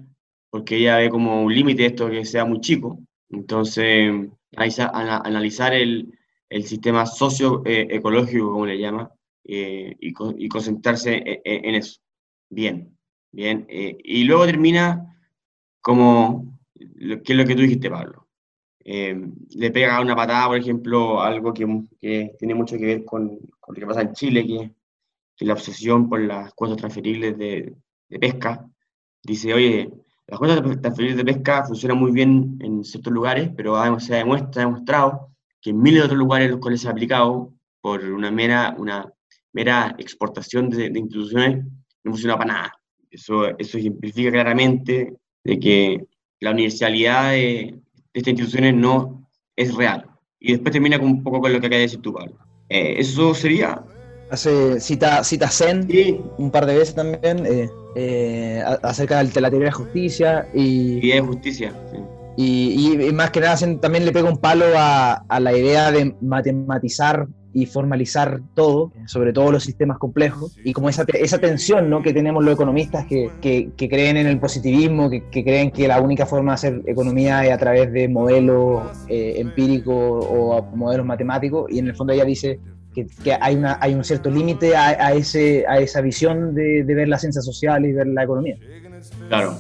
[0.50, 3.00] porque ella ve como un límite esto que sea muy chico.
[3.30, 4.12] Entonces,
[4.56, 6.18] analizar el,
[6.50, 9.12] el sistema socioecológico, como le llama,
[9.44, 12.00] y, y, concentrarse en, en, eso.
[12.50, 12.98] Bien,
[13.32, 13.68] bien.
[13.70, 15.16] y luego termina
[15.82, 18.25] como, ¿qué es lo que tú dijiste, Pablo?
[18.86, 21.66] Le pega una patada, por ejemplo, algo que,
[22.38, 24.72] tiene mucho que ver con, lo que pasa en Chile, que,
[25.36, 27.76] que la obsesión por las cuotas transferibles de,
[28.10, 28.66] de pesca.
[29.24, 29.90] Dice, oye,
[30.28, 35.32] las cuotas transferibles de pesca funcionan muy bien en ciertos lugares, pero se ha demostrado
[35.62, 39.12] que en miles de otros lugares los cuales se ha aplicado por una mera, una
[39.52, 41.66] mera exportación de, instituciones
[42.04, 42.74] no funciona para nada.
[43.10, 46.06] Eso, eso ejemplifica claramente de que
[46.40, 47.80] la universalidad de,
[48.16, 50.06] estas instituciones no es real.
[50.40, 52.36] Y después termina con un poco con lo que acaba de decir tú, Pablo.
[52.70, 53.84] Eh, eso sería
[54.32, 55.88] Hace cita, cita Zen
[56.40, 61.22] un par de veces también eh, eh, acerca de la teoría de justicia y, de
[61.22, 61.72] justicia
[62.36, 67.66] y, más que nada también le pega un palo a, la idea de matematizar y
[67.68, 72.04] formalizar todo, sobre todo los sistemas complejos, y como esa, esa tensión ¿no?
[72.04, 76.26] que tenemos los economistas que, que, creen en el positivismo, que, creen que la única
[76.26, 81.80] forma de hacer economía es a través de modelos eh, empíricos o modelos matemáticos, y
[81.80, 82.60] en el fondo ella dice,
[82.94, 87.18] que, hay, una, hay un cierto límite a, ese, a esa visión de, ver la
[87.18, 88.58] ciencia social y ver la economía.
[89.30, 89.56] Claro.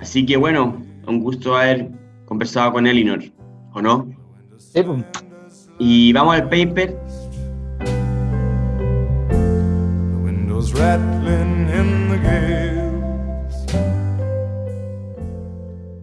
[0.00, 1.90] Así que bueno, un gusto haber
[2.24, 3.22] conversado con Elinor,
[3.72, 4.08] ¿o no?
[4.58, 5.04] Sí, pues.
[5.82, 6.94] Y vamos al paper.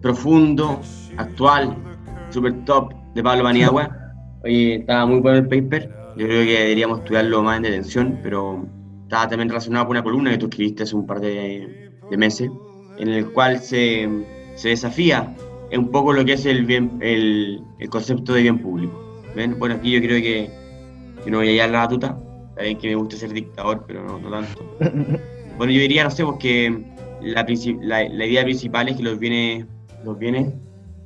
[0.02, 0.80] Profundo,
[1.16, 1.76] actual,
[2.30, 3.90] super top de Pablo Maniagua.
[4.44, 5.90] Oye, estaba muy bueno el paper.
[6.16, 8.66] Yo creo que deberíamos estudiarlo más en detención, pero
[9.04, 12.50] estaba también relacionado con una columna que tú escribiste hace un par de, meses,
[12.98, 14.08] en el cual se,
[14.54, 15.34] se, desafía
[15.72, 19.22] un poco lo que es el, bien, el, el concepto de bien público.
[19.34, 19.58] ¿Ven?
[19.58, 20.50] Bueno, aquí yo creo que,
[21.24, 22.18] que no voy a hallar la batuta,
[22.58, 24.64] también que me gusta ser dictador, pero no, no tanto.
[25.56, 26.84] Bueno, yo diría, no sé, porque
[27.22, 27.46] la,
[27.82, 29.64] la, la idea principal es que los bienes,
[30.04, 30.52] los bienes,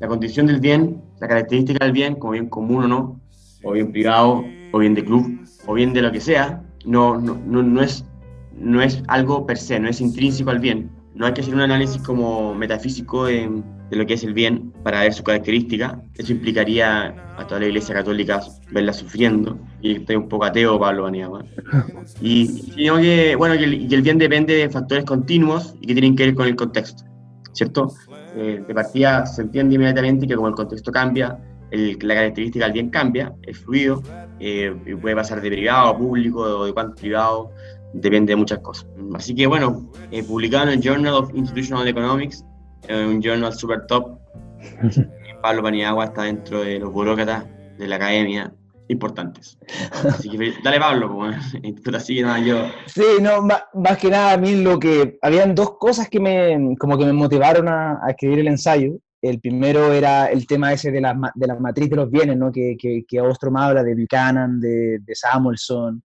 [0.01, 3.21] la condición del bien, la característica del bien, como bien común o no,
[3.63, 7.35] o bien privado, o bien de club, o bien de lo que sea, no, no,
[7.35, 8.05] no, es,
[8.55, 10.91] no es algo per se, no es intrínseco al bien.
[11.15, 14.73] No hay que hacer un análisis como metafísico de, de lo que es el bien
[14.83, 16.01] para ver su característica.
[16.17, 19.59] Eso implicaría a toda la Iglesia Católica verla sufriendo.
[19.83, 21.45] Y estoy un poco ateo, Pablo Baniagua.
[22.23, 26.17] Y sino que, bueno, que el, el, bien depende de factores continuos y que tienen
[26.17, 27.05] que ver con el contexto,
[27.53, 27.93] ¿cierto?
[28.35, 31.39] Eh, de partida se entiende inmediatamente que como el contexto cambia,
[31.71, 34.03] la característica del bien cambia, es fluido,
[34.41, 37.51] eh, puede pasar de privado a público o de cuánto privado,
[37.93, 38.87] depende de muchas cosas.
[39.15, 42.45] Así que bueno, eh, publicado en el Journal of Institutional Economics,
[42.89, 44.19] eh, un journal super top,
[45.43, 47.45] Pablo Paniagua está dentro de los burócratas
[47.79, 48.53] de la academia
[48.89, 49.59] importantes.
[50.09, 51.37] Así que dale Pablo, pues,
[51.95, 52.67] así que nada, yo...
[52.87, 55.19] Sí, no, más, que nada a mí lo que...
[55.23, 58.93] Habían dos cosas que me, como que me motivaron a, a escribir el ensayo.
[59.21, 62.51] El primero era el tema ese de la, de la matriz de los bienes, ¿no?
[62.51, 66.03] que, que, que Ostrom habla de Buchanan, de, de, Samuelson,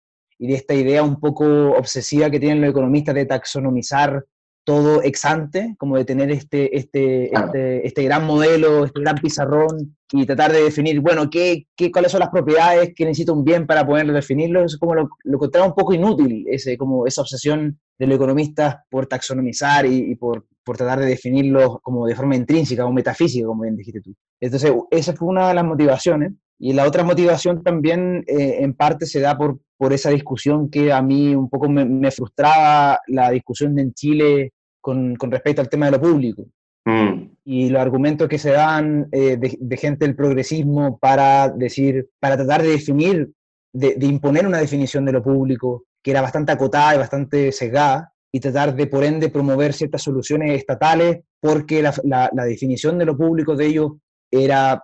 [0.44, 4.26] y de esta idea un poco obsesiva que tienen los economistas de taxonomizar
[4.66, 9.96] todo ex ante, como de tener este, este, este, este, gran modelo, este gran pizarrón,
[10.12, 13.66] y tratar de definir, bueno, ¿qué, qué, cuáles son las propiedades que necesita un bien
[13.66, 14.66] para poder definirlo.
[14.66, 18.80] Eso como lo, lo encontraba un poco inútil, ese, como esa obsesión de los economistas
[18.90, 23.46] por taxonomizar y, y por por tratar de definirlo como de forma intrínseca o metafísica,
[23.46, 24.16] como bien dijiste tú.
[24.40, 26.34] Entonces, esa fue una de las motivaciones.
[26.66, 30.94] Y la otra motivación también eh, en parte se da por, por esa discusión que
[30.94, 35.88] a mí un poco me, frustraba la discusión en Chile con, con, respecto al tema
[35.88, 36.46] de lo público.
[36.86, 37.32] Mm.
[37.44, 42.62] Y los argumentos que se dan eh, de, gente del progresismo para decir, para tratar
[42.62, 43.34] de definir,
[43.74, 48.14] de, de imponer una definición de lo público que era bastante acotada y bastante sesgada,
[48.32, 53.18] y tratar de, por ende, promover ciertas soluciones estatales, porque la, la, definición de lo
[53.18, 53.92] público de ellos
[54.32, 54.82] era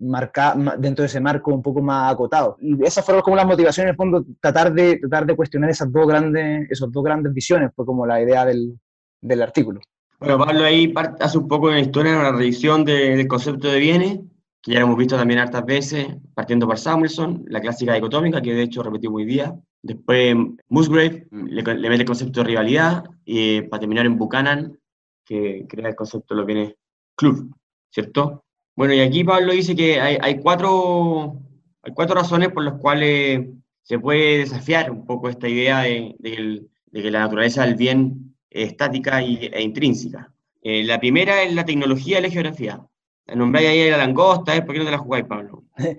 [0.00, 2.56] marcar dentro de ese marco un poco más acotado.
[2.60, 5.92] Y esas fueron como las motivaciones, en el fondo, tratar de, tratar de cuestionar esas
[5.92, 8.78] dos grandes, esas dos grandes visiones, fue como la idea del,
[9.20, 9.80] del artículo.
[10.20, 14.18] Bueno, Pablo ahí hace un poco de la historia, una revisión del concepto de bienes,
[14.60, 18.52] que ya lo hemos visto también hartas veces, partiendo por Samuelson, la clásica dicotómica, que
[18.52, 20.36] de hecho repetí muy día, Después
[20.68, 24.78] Musgrave le, mete el concepto de rivalidad y para terminar en Buchanan,
[25.24, 26.74] que crea el concepto de lo que es
[27.16, 27.54] club,
[27.90, 28.44] ¿cierto?
[28.78, 31.36] Bueno, y aquí Pablo dice que hay, cuatro,
[31.82, 33.48] hay cuatro razones por las cuales
[33.82, 36.62] se puede desafiar un poco esta idea de, de,
[36.92, 40.32] que la naturaleza del bien es estática y, e intrínseca.
[40.62, 42.80] Eh, la primera es la tecnología y la geografía.
[43.26, 44.62] La nombráis ahí la langosta, ¿eh?
[44.62, 45.64] ¿por qué no te la jugáis, Pablo?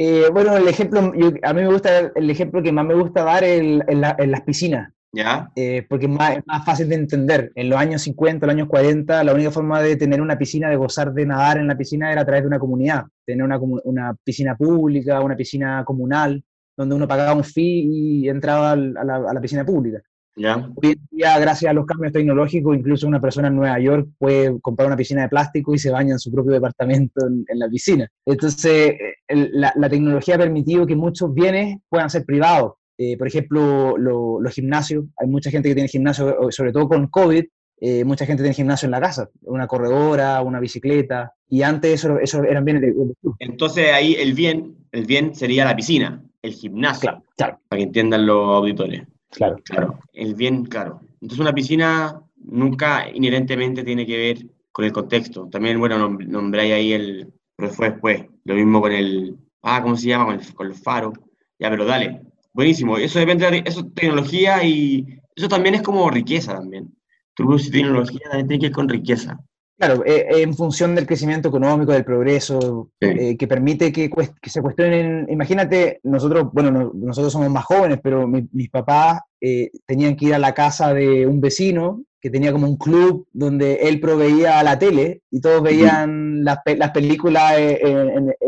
[0.00, 3.42] Eh, bueno, el ejemplo, a mí me gusta, el ejemplo que más me gusta dar
[3.42, 4.92] es en, las piscinas.
[5.12, 5.50] ¿Ya?
[5.56, 7.50] Eh, porque es más, fácil de entender.
[7.54, 10.76] En los años 50, los años 40, la única forma de tener una piscina, de
[10.76, 13.04] gozar de nadar en la piscina, era a través de una comunidad.
[13.24, 16.44] Tener una, una piscina pública, una piscina comunal,
[16.76, 20.02] donde uno pagaba un fee y entraba a la, a la piscina pública.
[20.38, 24.60] Hoy en día, gracias a los cambios tecnológicos, incluso una persona en Nueva York puede
[24.60, 28.08] comprar una piscina de plástico y se baña en su propio departamento en, la piscina.
[28.24, 28.94] Entonces,
[29.28, 32.74] la, tecnología ha permitido que muchos bienes puedan ser privados.
[32.98, 35.04] Eh, por ejemplo, los gimnasios.
[35.16, 37.44] Hay mucha gente que tiene gimnasio, sobre todo con COVID,
[37.80, 42.18] eh, mucha gente tiene gimnasio en la casa, una corredora, una bicicleta, y antes eso,
[42.18, 42.94] eso eran bienes de,
[43.38, 47.60] Entonces ahí el bien, el bien sería la piscina, el gimnasio, claro.
[47.68, 49.02] para que entiendan los auditores.
[49.30, 49.58] Claro.
[49.62, 51.00] Claro, el bien claro.
[51.20, 54.38] Entonces una piscina nunca inherentemente tiene que ver
[54.72, 55.48] con el contexto.
[55.48, 58.24] También, bueno, nombráis ahí el, pero fue después.
[58.44, 60.26] Lo mismo con el, ah, ¿cómo se llama?
[60.26, 61.14] Con, el, con los faros.
[61.58, 62.22] Ya, pero dale.
[62.58, 62.98] Buenísimo.
[62.98, 65.06] Eso depende de, eso tecnología y
[65.36, 66.92] eso también es como riqueza también.
[67.36, 69.38] Tu tecnología también tiene que ir con riqueza.
[69.78, 74.10] Claro, eh, en función del crecimiento económico, del progreso, eh, que permite que,
[74.42, 80.24] se cuestionen, imagínate, nosotros, bueno, nosotros somos más jóvenes, pero mis papás eh, tenían que
[80.24, 84.60] ir a la casa de un vecino que tenía como un club donde él proveía
[84.64, 86.58] la tele y todos veían las,
[86.92, 87.54] películas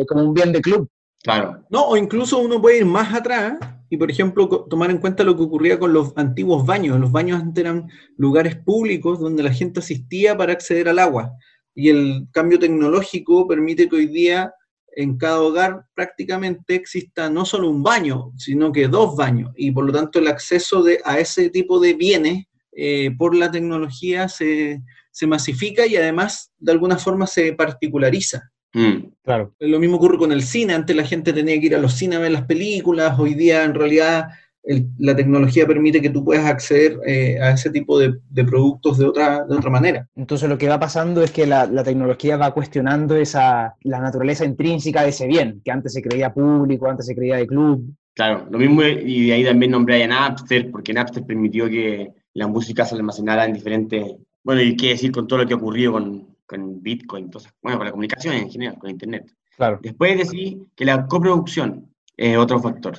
[0.09, 0.91] como un bien de club.
[1.23, 1.65] Claro.
[1.71, 3.59] No, o incluso uno puede ir más atrás
[3.91, 6.99] y, por ejemplo, tomar en cuenta lo que ocurría con los antiguos baños.
[6.99, 11.33] Los baños antes eran lugares públicos donde la gente asistía para acceder al agua.
[11.75, 14.55] Y el cambio tecnológico permite que hoy día
[14.97, 19.53] en cada hogar prácticamente exista no solo un baño, sino que dos baños.
[19.57, 23.51] Y por lo tanto el acceso de, a ese tipo de bienes eh, por la
[23.51, 28.51] tecnología se, se masifica y además de alguna forma se particulariza.
[28.73, 29.55] Mm, claro.
[29.59, 30.75] Lo mismo ocurre con el cine.
[30.75, 33.19] Antes la gente tenía que ir a los cines a ver las películas.
[33.19, 34.29] Hoy día, en realidad,
[34.99, 39.45] la tecnología permite que tú puedas acceder eh, a ese tipo de, productos de otra,
[39.45, 40.09] de otra manera.
[40.15, 45.03] Entonces, lo que va pasando es que la, tecnología va cuestionando esa, la naturaleza intrínseca
[45.03, 47.95] de ese bien, que antes se creía público, antes se creía de club.
[48.15, 52.47] Claro, lo mismo, y de ahí también nombré a Napster, porque Napster permitió que la
[52.47, 54.05] música se almacenara en diferentes.
[54.43, 57.79] Bueno, y qué decir con todo lo que ha ocurrido con, con Bitcoin, entonces, bueno,
[57.79, 59.33] con la comunicación en general, con Internet.
[59.57, 59.79] Claro.
[59.81, 62.99] Después decir que la coproducción es otro factor.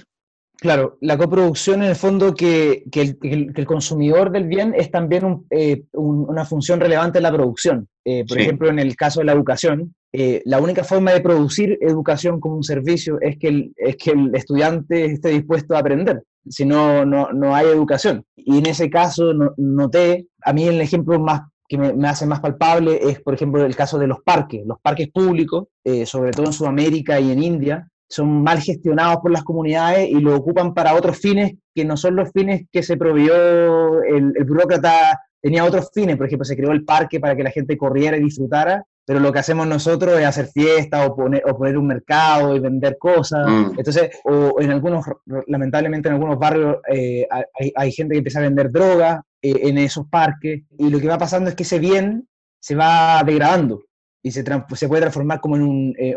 [0.58, 5.84] Claro, la coproducción en el fondo que, que, el, consumidor del bien es también eh,
[5.94, 7.90] una función relevante en la producción.
[8.06, 11.78] Eh, por ejemplo, en el caso de la educación, eh, la única forma de producir
[11.82, 16.24] educación como un servicio es que el, es que el estudiante esté dispuesto a aprender,
[16.48, 18.24] si no, no, no hay educación.
[18.36, 21.42] Y en ese caso noté, a mí el ejemplo más
[21.72, 24.62] que me, hace más palpable es, por ejemplo, el caso de los parques.
[24.66, 29.32] Los parques públicos, eh, sobre todo en Sudamérica y en India, son mal gestionados por
[29.32, 32.98] las comunidades y lo ocupan para otros fines que no son los fines que se
[32.98, 35.18] proveyó el, el burócrata.
[35.42, 38.24] Tenía otros fines, por ejemplo, se creó el parque para que la gente corriera y
[38.24, 42.54] disfrutara, pero lo que hacemos nosotros es hacer fiestas o poner, o poner un mercado
[42.54, 43.48] y vender cosas.
[43.50, 43.76] Mm.
[43.78, 45.06] Entonces, o en algunos,
[45.48, 50.08] lamentablemente en algunos barrios eh, hay, hay, gente que empieza a vender drogas en esos
[50.08, 52.28] parques y lo que va pasando es que ese bien
[52.60, 53.84] se va degradando
[54.24, 56.16] y se, se puede transformar como en un, eh,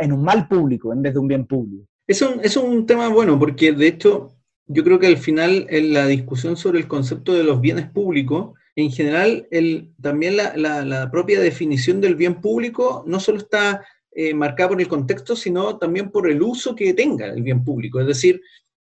[0.00, 1.86] en un mal público en vez de un bien público.
[2.06, 4.34] Es un, es un tema bueno porque de hecho
[4.66, 8.54] yo creo que al final en la discusión sobre el concepto de los bienes públicos,
[8.74, 14.32] en general, el, también la, la, propia definición del bien público no solo está eh,
[14.32, 18.00] marcada por el contexto, sino también por el uso que tenga el bien público.
[18.00, 18.40] Es decir,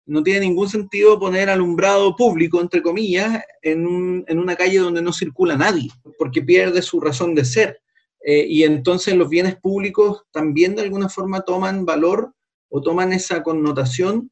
[0.10, 5.14] no tiene ningún sentido poner alumbrado público, entre comillas, en, en una calle donde no
[5.14, 7.80] circula nadie, porque pierde su razón de ser.
[8.26, 12.34] Eh, y entonces los bienes públicos también de alguna forma toman valor
[12.70, 14.32] o toman esa connotación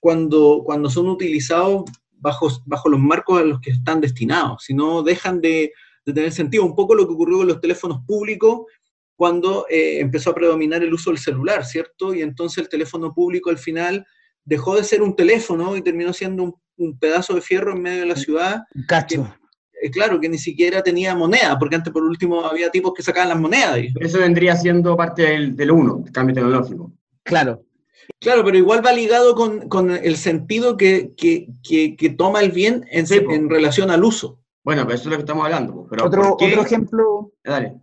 [0.00, 5.02] cuando, cuando son utilizados bajo, bajo los marcos a los que están destinados, si no
[5.02, 5.72] dejan de,
[6.04, 6.64] tener sentido.
[6.64, 8.62] Un poco lo que ocurrió con los teléfonos públicos
[9.14, 12.12] cuando eh, empezó a predominar el uso del celular, ¿cierto?
[12.12, 14.04] Y entonces el teléfono público al final
[14.44, 18.06] dejó de ser un teléfono y terminó siendo un, pedazo de fierro en medio de
[18.06, 18.62] la ciudad.
[18.74, 19.34] Un cacho.
[19.80, 23.28] Eh, claro, que ni siquiera tenía moneda, porque antes por último había tipos que sacaban
[23.28, 23.78] las monedas.
[24.00, 26.92] Eso vendría siendo parte del, del uno, el cambio tecnológico.
[27.22, 27.64] Claro,
[28.18, 31.12] Claro, pero igual va ligado con, el sentido que,
[32.16, 34.38] toma el bien en, relación al uso.
[34.64, 35.86] Bueno, pero eso es lo que estamos hablando.
[35.90, 37.32] Pero otro, otro ejemplo.
[37.42, 37.80] Dale.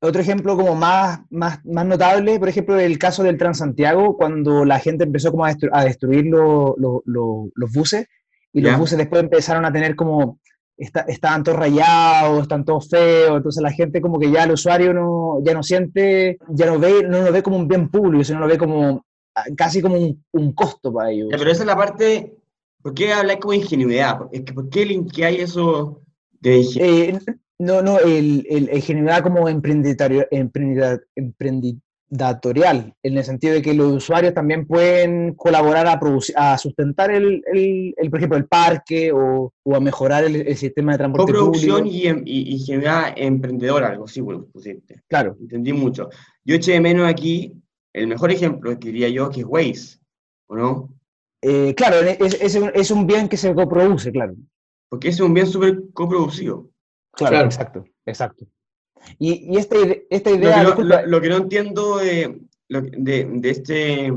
[0.00, 4.78] Otro ejemplo como más, más, más notable, por ejemplo, el caso del Transantiago, cuando la
[4.78, 8.06] gente empezó como a, destruir los buses,
[8.52, 10.38] y los buses después empezaron a tener como,
[10.76, 15.42] estaban todos rayados, están todos feos, entonces la gente como que ya el usuario no,
[15.42, 18.46] ya no siente, ya no ve, no lo ve como un bien público, sino lo
[18.46, 19.04] ve como
[19.56, 21.28] casi como un, un costo para ellos.
[21.32, 22.36] Ya, pero esa es la parte,
[22.82, 24.18] ¿por qué habláis como ingenuidad?
[24.18, 26.02] ¿Por qué linkeáis eso
[26.40, 27.22] de ingenuidad?
[27.26, 33.74] Eh, no, no, el, el, ingenuidad como emprenditorio, emprendida- emprendidatorial, en el sentido de que
[33.74, 38.46] los usuarios también pueden colaborar a, producir, a sustentar el, el, el, por ejemplo, el
[38.46, 41.96] parque o, o a mejorar el, sistema de transporte Coproducción público.
[41.96, 45.02] y, em- y ingenuidad emprendedora, algo así, bueno, pusiste.
[45.08, 46.08] Claro, Entendí mucho.
[46.44, 47.52] Yo eché de menos aquí
[47.92, 49.98] el mejor ejemplo que diría yo que es Waze,
[50.46, 50.94] ¿o no?
[51.42, 54.34] eh, claro, es, es, un, es un bien que se coproduce, claro.
[54.88, 56.68] Porque es un bien súper coproducido.
[57.18, 57.46] Claro, Claro.
[57.46, 58.46] exacto, exacto.
[59.18, 61.96] Y, y esta, ide- esta Lo idea, que no, disculpa, lo- lo que no entiendo
[61.98, 64.12] de, lo de, de este,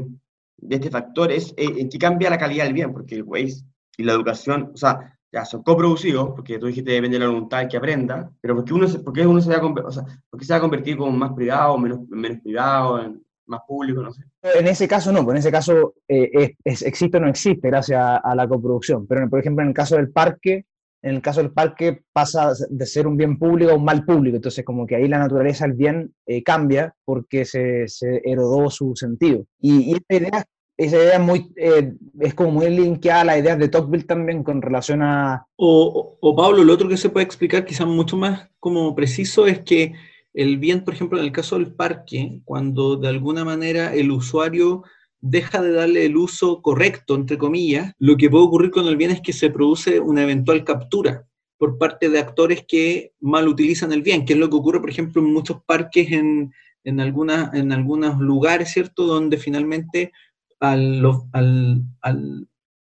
[0.58, 3.64] de este factor es eh, en qué cambia la calidad del bien, porque el Waze
[3.97, 7.68] y la educación, o sea, ya son coproducidos, porque tú dijiste depende de la voluntad
[7.70, 10.54] que aprenda, pero porque uno se, porque uno se va a, o sea, porque se
[10.54, 14.24] va a convertir como más privado, menos, menos privado, en más público, no sé.
[14.43, 17.68] en ese caso no, pues en ese caso eh, es- es- existe o no existe
[17.70, 19.06] gracias a, a la coproducción.
[19.08, 20.66] Pero, por ejemplo, en el caso del parque,
[21.02, 24.36] en el caso del parque pasa de ser un bien público a un mal público.
[24.36, 28.95] Entonces, como que ahí la naturaleza del bien eh, cambia porque se, se erodó su
[28.95, 29.45] sentido.
[29.60, 30.45] Y, y idea,
[30.78, 34.43] esa idea es, muy, eh, es como muy linkeada a las ideas de Tocqueville también
[34.43, 35.45] con relación a...
[35.56, 39.62] O, o, Pablo, lo otro que se puede explicar quizás mucho más como preciso es
[39.62, 39.93] que
[40.34, 44.84] el bien, por ejemplo, en el caso del parque, cuando de alguna manera el usuario
[45.22, 49.11] deja de darle el uso correcto, entre comillas, lo que puede ocurrir con el bien
[49.11, 51.26] es que se produce una eventual captura
[51.57, 54.89] por parte de actores que mal utilizan el bien, que es lo que ocurre, por
[54.89, 56.51] ejemplo, en muchos parques en,
[56.84, 60.11] en, en algunos lugares, ¿cierto?, donde finalmente
[60.59, 62.47] al, al, al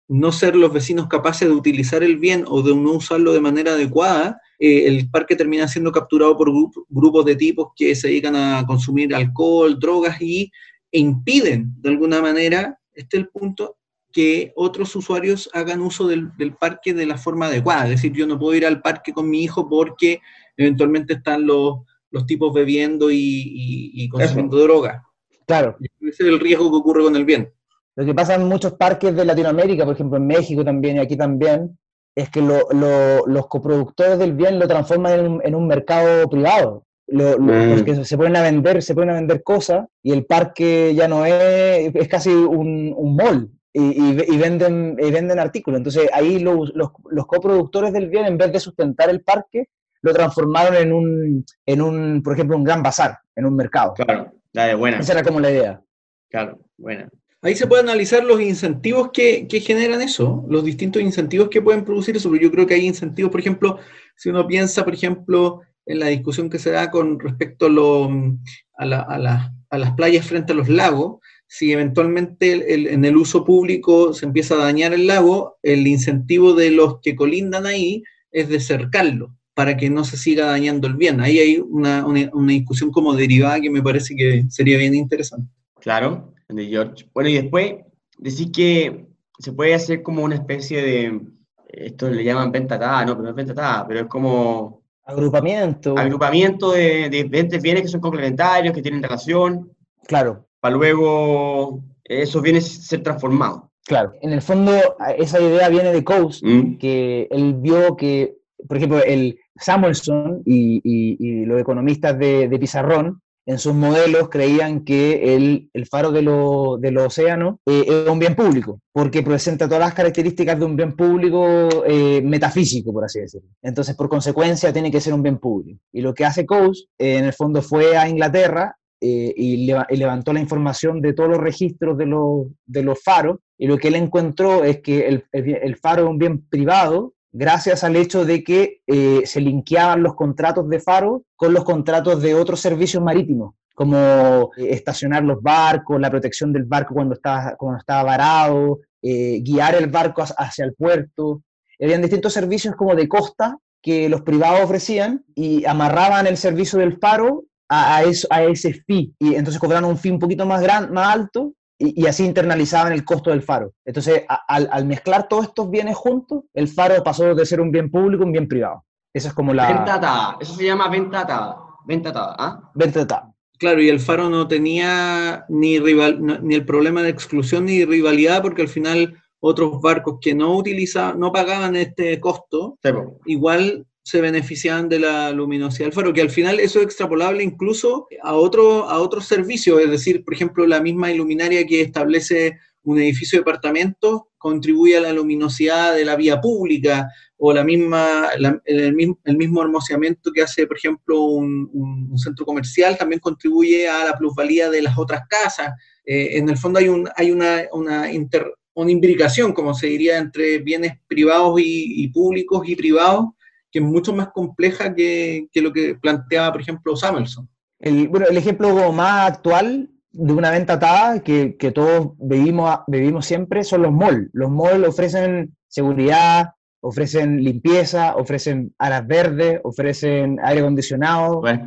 [0.08, 3.72] no ser los vecinos capaces de utilizar el bien o de no usarlo de manera
[3.72, 8.36] adecuada, eh, el parque termina siendo capturado por grup grupos de tipos que se dedican
[8.36, 10.50] a consumir alcohol, drogas y
[10.92, 13.78] e impiden de alguna manera, este es el punto,
[14.12, 17.84] que otros usuarios hagan uso del, del, parque de la forma adecuada.
[17.84, 20.20] Es decir, yo no puedo ir al parque con mi hijo porque
[20.56, 21.78] eventualmente están los,
[22.10, 24.66] los tipos bebiendo y, y, y consumiendo Eso.
[24.66, 25.02] droga.
[25.46, 25.76] Claro.
[25.80, 27.52] Ese es el riesgo que ocurre con el bien.
[27.96, 31.16] Lo que pasa en muchos parques de Latinoamérica, por ejemplo en México también y aquí
[31.16, 31.78] también,
[32.14, 36.28] es que lo, lo, los coproductores del bien lo transforman en un, en un mercado
[36.28, 36.84] privado.
[37.08, 37.74] Lo, mm.
[37.74, 41.26] Porque se ponen a vender, se ponen a vender cosas y el parque ya no
[41.26, 43.50] es, es casi un, un mall.
[43.74, 45.78] Y, y, y, venden, y venden artículos.
[45.78, 49.68] Entonces ahí los, los, los, coproductores del bien, en vez de sustentar el parque,
[50.02, 53.94] lo transformaron en un, en un, por ejemplo, un gran bazar, en un mercado.
[53.94, 54.98] Claro, la de buena.
[54.98, 55.80] Esa era como la idea.
[56.28, 57.08] Claro, buena.
[57.40, 61.84] Ahí se puede analizar los incentivos que, que, generan eso, los distintos incentivos que pueden
[61.84, 63.78] producir eso, pero yo creo que hay incentivos, por ejemplo,
[64.14, 69.92] si uno piensa, por ejemplo, en la discusión que se da con respecto a, las
[69.96, 74.94] playas frente a los lagos, si eventualmente en el uso público se empieza a dañar
[74.94, 80.04] el lago, el incentivo de los que colindan ahí es de cercarlo para que no
[80.04, 81.20] se siga dañando el bien.
[81.20, 85.52] Ahí hay una, una, una discusión como derivada que me parece que sería bien interesante.
[85.80, 87.08] Claro, de George.
[87.12, 87.74] Bueno, y después
[88.16, 89.06] decir que
[89.38, 91.20] se puede hacer como una especie de,
[91.68, 94.81] esto le llaman venta atada, no, pero no es venta atada, pero es como...
[95.04, 95.96] Agrupamiento.
[95.98, 99.70] Agrupamiento de, de diferentes bienes que son complementarios, que tienen relación.
[100.06, 100.46] Claro.
[100.60, 103.62] Para luego esos bienes ser transformados.
[103.84, 104.12] Claro.
[104.20, 104.72] En el fondo,
[105.18, 106.78] esa idea viene de Coase, Mm.
[106.78, 108.36] que él vio que,
[108.68, 114.28] por ejemplo, el Samuelson y, y, y los economistas de, de Pizarrón, en sus modelos
[114.28, 119.22] creían que el, faro de los de lo océanos eh, es un bien público, porque
[119.22, 123.48] presenta todas las características de un bien público eh, metafísico, por así decirlo.
[123.62, 125.80] Entonces, por consecuencia, tiene que ser un bien público.
[125.92, 129.86] Y lo que hace Coase, eh, en el fondo, fue a Inglaterra eh, y, leva
[129.90, 133.76] y, levantó la información de todos los registros de los, de los faros, y lo
[133.78, 138.44] que él encontró es que el faro es un bien privado, gracias al hecho de
[138.44, 143.54] que eh, se linkeaban los contratos de faro con los contratos de otros servicios marítimos,
[143.74, 149.88] como eh, estacionar los barcos, la protección del barco cuando estaba, varado, eh, guiar el
[149.88, 151.42] barco hacia el puerto.
[151.80, 156.98] Habían distintos servicios como de costa que los privados ofrecían y amarraban el servicio del
[156.98, 159.12] faro a, a, eso, ese fee.
[159.18, 162.92] Y entonces cobraban un fee un poquito más, gran, más alto y, y, así internalizaban
[162.92, 163.72] el costo del faro.
[163.84, 167.72] Entonces, a, al, al, mezclar todos estos bienes juntos, el faro pasó de ser un
[167.72, 168.84] bien público a un bien privado.
[169.12, 169.66] Esa es como la...
[169.66, 170.36] Venta atada.
[170.40, 171.56] Eso se llama venta atada.
[171.84, 172.70] Venta atada, ¿ah?
[172.74, 173.34] Venta atada.
[173.58, 177.84] Claro, y el faro no tenía ni, rival, no, ni el problema de exclusión ni
[177.84, 182.90] rivalidad, porque al final otros barcos que no utilizaban, no pagaban este costo, sí,
[183.26, 188.08] igual se beneficiaban de la luminosidad del faro, que al final eso es extrapolable incluso
[188.22, 192.98] a, otro, a otros servicios, es decir, por ejemplo, la misma iluminaria que establece un
[192.98, 198.30] edificio de departamentos contribuye a la luminosidad de la vía pública o la misma,
[198.64, 204.04] el, mismo, el, mismo, hermoseamiento que hace, por ejemplo, un, centro comercial también contribuye a
[204.04, 205.72] la plusvalía de las otras casas.
[206.04, 210.18] Eh, en el fondo hay, un, hay una, una, inter, una imbricación, como se diría,
[210.18, 213.26] entre bienes privados y, y públicos y privados,
[213.72, 217.48] que es mucho más compleja que, que lo que planteaba, por ejemplo, Samuelson.
[217.80, 223.24] El, bueno, el ejemplo más actual de una venta atada que, que todos vivimos, vivimos
[223.24, 224.28] siempre son los malls.
[224.34, 226.50] Los malls ofrecen seguridad,
[226.82, 231.64] ofrecen limpieza, ofrecen alas verdes, ofrecen aire acondicionado, eh,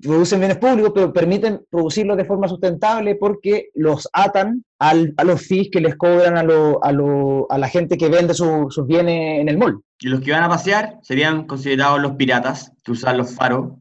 [0.00, 5.44] producen bienes públicos, pero permiten producirlos de forma sustentable porque los atan al, a los
[5.46, 9.40] fees que les cobran a, lo, a, lo, a la gente que vende sus bienes
[9.40, 9.82] en el mall.
[9.98, 13.72] Y los que van a pasear serían considerados los piratas que usan los faros.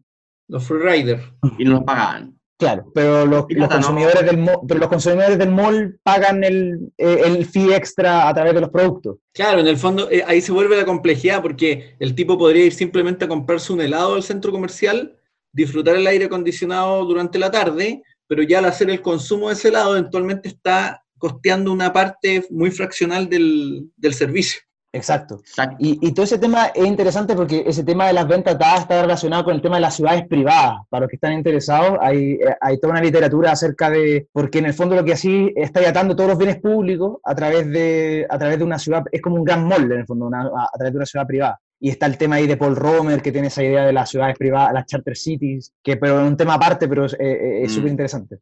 [0.47, 1.23] Los freeriders.
[1.59, 2.38] Y no los pagaban.
[2.59, 7.45] Claro, pero los, consumidores, del mall, pero los consumidores del mall pagan el, eh, el,
[7.45, 9.15] fee extra a través de los productos.
[9.33, 12.73] Claro, en el fondo eh, ahí se vuelve la complejidad porque el tipo podría ir
[12.73, 15.17] simplemente a comprarse un helado al centro comercial,
[15.53, 19.69] disfrutar el aire acondicionado durante la tarde, pero ya al hacer el consumo de ese
[19.69, 24.59] helado eventualmente está costeando una parte muy fraccional del, del servicio.
[24.91, 25.41] Exacto.
[25.77, 29.43] Y, todo ese tema es interesante porque ese tema de las ventas dadas está relacionado
[29.43, 30.79] con el tema de las ciudades privadas.
[30.89, 34.65] Para los que están interesados, hay, eh, hay toda una literatura acerca de, porque en
[34.65, 38.39] el fondo lo que así está atando todos los bienes públicos a través de, a
[38.39, 40.97] través de una ciudad, es como un gran molde en el fondo, a través de
[40.97, 41.59] una ciudad privada.
[41.79, 44.37] Y está el tema ahí de Paul Romer, que tiene esa idea de las ciudades
[44.37, 47.69] privadas, las charter cities, que pero es un tema aparte, pero es eh, mm.
[47.69, 48.39] súper interesante.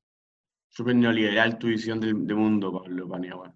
[0.70, 3.48] Súper neoliberal tu visión del, mundo, Pablo Paniagua.
[3.48, 3.56] Bueno,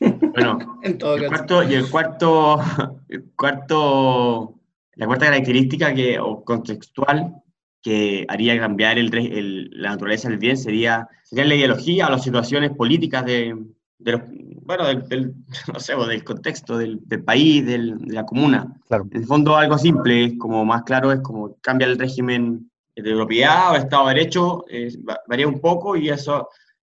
[0.00, 2.60] el cuarto, y el cuarto,
[3.08, 4.54] el cuarto,
[4.94, 7.42] la cuarta característica que, o contextual
[7.82, 12.70] que haría cambiar el, la naturaleza del bien sería, sería la ideología o las situaciones
[12.72, 13.56] políticas de,
[13.98, 14.22] de los,
[14.62, 15.34] bueno, del,
[15.72, 18.76] no sé, del contexto del, del país, de la comuna.
[18.86, 19.06] Claro.
[19.10, 23.72] En el fondo algo simple, como más claro, es como cambia el régimen de propiedad
[23.72, 24.64] o Estado de Derecho,
[25.28, 26.48] varía un poco y eso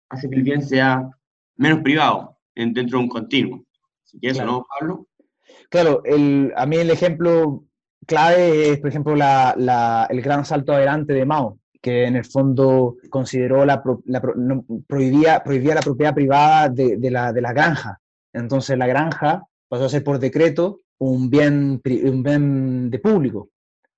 [0.10, 1.10] hace que el bien sea
[1.58, 3.66] menos privado dentro de un continuo.
[4.04, 5.08] Si quieres no, Pablo.
[5.70, 7.66] Claro, el, a mí el ejemplo
[8.06, 12.26] clave es, por ejemplo, la, la, el gran salto adelante de Mao, que en el
[12.26, 14.22] fondo consideró la, la
[14.88, 18.00] prohibía, prohibía la propiedad privada de, de, la, de la granja.
[18.34, 23.50] Entonces la granja pasó a ser por decreto un bien, un bien de público.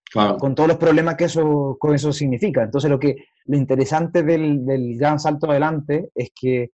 [0.10, 0.38] Claro.
[0.38, 2.64] con todos los problemas que eso, con eso significa.
[2.64, 6.72] Entonces, lo, que, lo interesante del, del gran salto adelante es que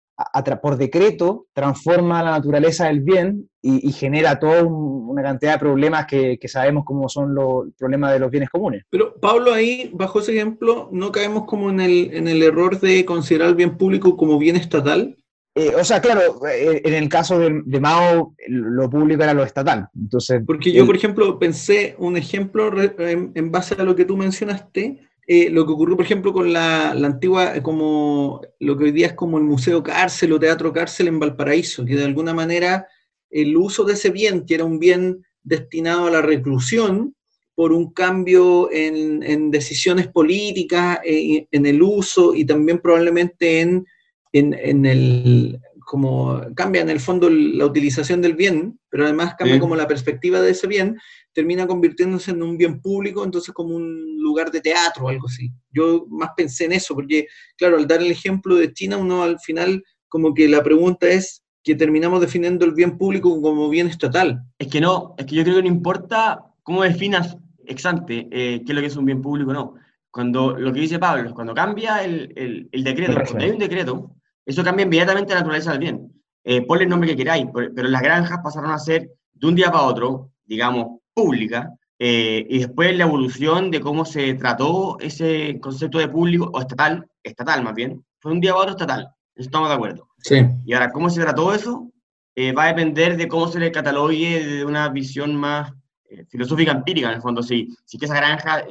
[0.62, 6.40] por decreto transforma la naturaleza del bien y, genera toda una cantidad de problemas que,
[6.48, 8.84] sabemos cómo son los problemas de los bienes comunes.
[8.90, 13.06] Pero Pablo, ahí, bajo ese ejemplo, ¿no caemos como en el, en el error de
[13.06, 15.18] considerar el bien público como bien estatal?
[15.56, 19.90] Eh, o sea, claro, eh, en el caso de, Mao, lo público era lo estatal.
[19.94, 25.09] Entonces, Porque yo, por ejemplo, pensé un ejemplo en base a lo que tú mencionaste,
[25.32, 29.06] eh, lo que ocurrió, por ejemplo, con la, antigua, eh, como lo que hoy día
[29.06, 32.88] es como el Museo Cárcel o Teatro Cárcel en Valparaíso, que de alguna manera
[33.30, 37.16] el uso de ese bien, que era un bien destinado a la reclusión,
[37.54, 43.86] por un cambio en, decisiones políticas, eh, en, el uso y también probablemente en,
[44.34, 49.76] en, el, como cambia en el fondo la utilización del bien, pero además cambia como
[49.76, 50.98] la perspectiva de ese bien,
[51.34, 55.52] termina convirtiéndose en un bien público, entonces como un lugar de teatro o algo así.
[55.72, 57.28] Yo más pensé en eso, porque
[57.58, 61.44] claro, al dar el ejemplo de China, uno al final como que la pregunta es
[61.64, 64.42] que terminamos definiendo el bien público como bien estatal.
[64.58, 68.64] Es que no, es que yo creo que no importa cómo definas ex ante eh,
[68.66, 69.76] qué es lo que es un bien público o no.
[70.12, 74.16] Cuando lo que dice Pablo, cuando cambia el, el, el decreto, cuando hay un decreto,
[74.46, 76.12] eso cambia inmediatamente la naturaleza del bien.
[76.44, 79.72] Eh, ponle el nombre que queráis, pero las granjas pasaron a ser de un día
[79.72, 85.98] para otro, digamos, pública, eh, y después la evolución de cómo se trató ese concepto
[86.00, 89.76] de público, o estatal, estatal más bien, fue un día para otro estatal, estamos de
[89.76, 90.08] acuerdo.
[90.20, 90.38] Sí.
[90.66, 91.92] Y ahora, ¿cómo se trató eso?
[92.36, 95.74] Eh, va a depender de cómo se le catalogue de una visión más
[96.10, 97.44] eh, filosófica empírica, en el fondo.
[97.44, 98.64] Si, si que esa granja,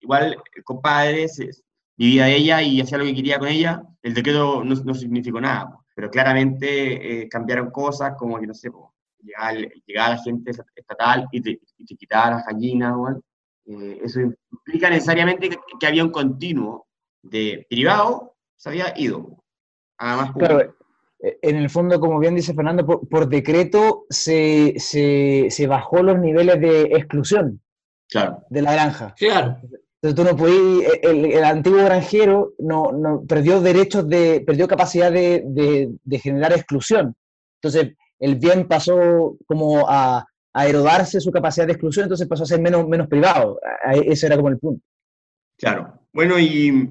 [0.00, 1.26] igual el compadre
[1.96, 5.40] vivía de ella y hacía lo que quería con ella, el decreto no, no significó
[5.40, 5.78] nada.
[5.94, 8.70] Pero claramente cambiaron cosas como que, no sé,
[9.86, 11.60] llegaba, la gente estatal y te,
[11.98, 12.94] quitaba las gallinas,
[13.66, 14.20] eh, eso
[14.52, 16.86] implica necesariamente que, había un continuo
[17.22, 19.42] de privado, se había ido.
[19.98, 20.74] Además, claro,
[21.20, 26.18] eh, en el fondo, como bien dice Fernando, por, decreto se, se, se, bajó los
[26.18, 27.60] niveles de exclusión.
[28.08, 28.44] Claro.
[28.50, 29.14] de la granja.
[29.18, 29.56] Claro.
[30.00, 35.10] Entonces tú no podías, el, el antiguo granjero no, no perdió derechos de, perdió capacidad
[35.10, 37.16] de, de- de generar exclusión.
[37.60, 42.46] Entonces el bien pasó como a, a erodarse su capacidad de exclusión, entonces pasó a
[42.46, 43.58] ser menos, menos privado.
[44.04, 44.82] Ese era como el punto.
[45.58, 45.98] Claro.
[46.12, 46.88] Bueno, y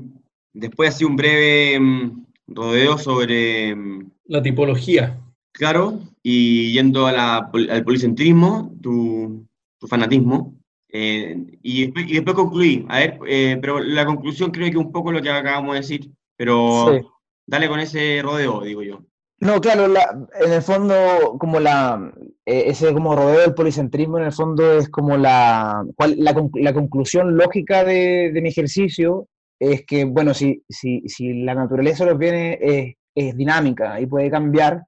[0.53, 5.19] después así un breve mm, rodeo sobre, mm, La tipología.
[5.51, 7.37] claro, y yendo a la
[7.69, 9.45] al policentrismo, tu,
[9.79, 10.55] tu fanatismo,
[10.89, 12.85] eh, y, después, y después concluí.
[12.89, 16.11] A ver, eh, pero la conclusión creo que un poco lo que acabamos de decir,
[16.37, 17.05] pero Sí.
[17.47, 19.01] dale con ese rodeo, digo yo.
[19.45, 20.95] No, claro, la- en el fondo,
[21.39, 22.11] como la,
[22.45, 26.73] eh, ese como rodeo del policentrismo, en el fondo es como la, cual- la, la
[26.73, 29.27] conclusión lógica de, de mi ejercicio
[29.59, 34.05] es que, bueno, si, si, si la naturaleza de los bienes es, es dinámica y
[34.07, 34.83] puede cambiar,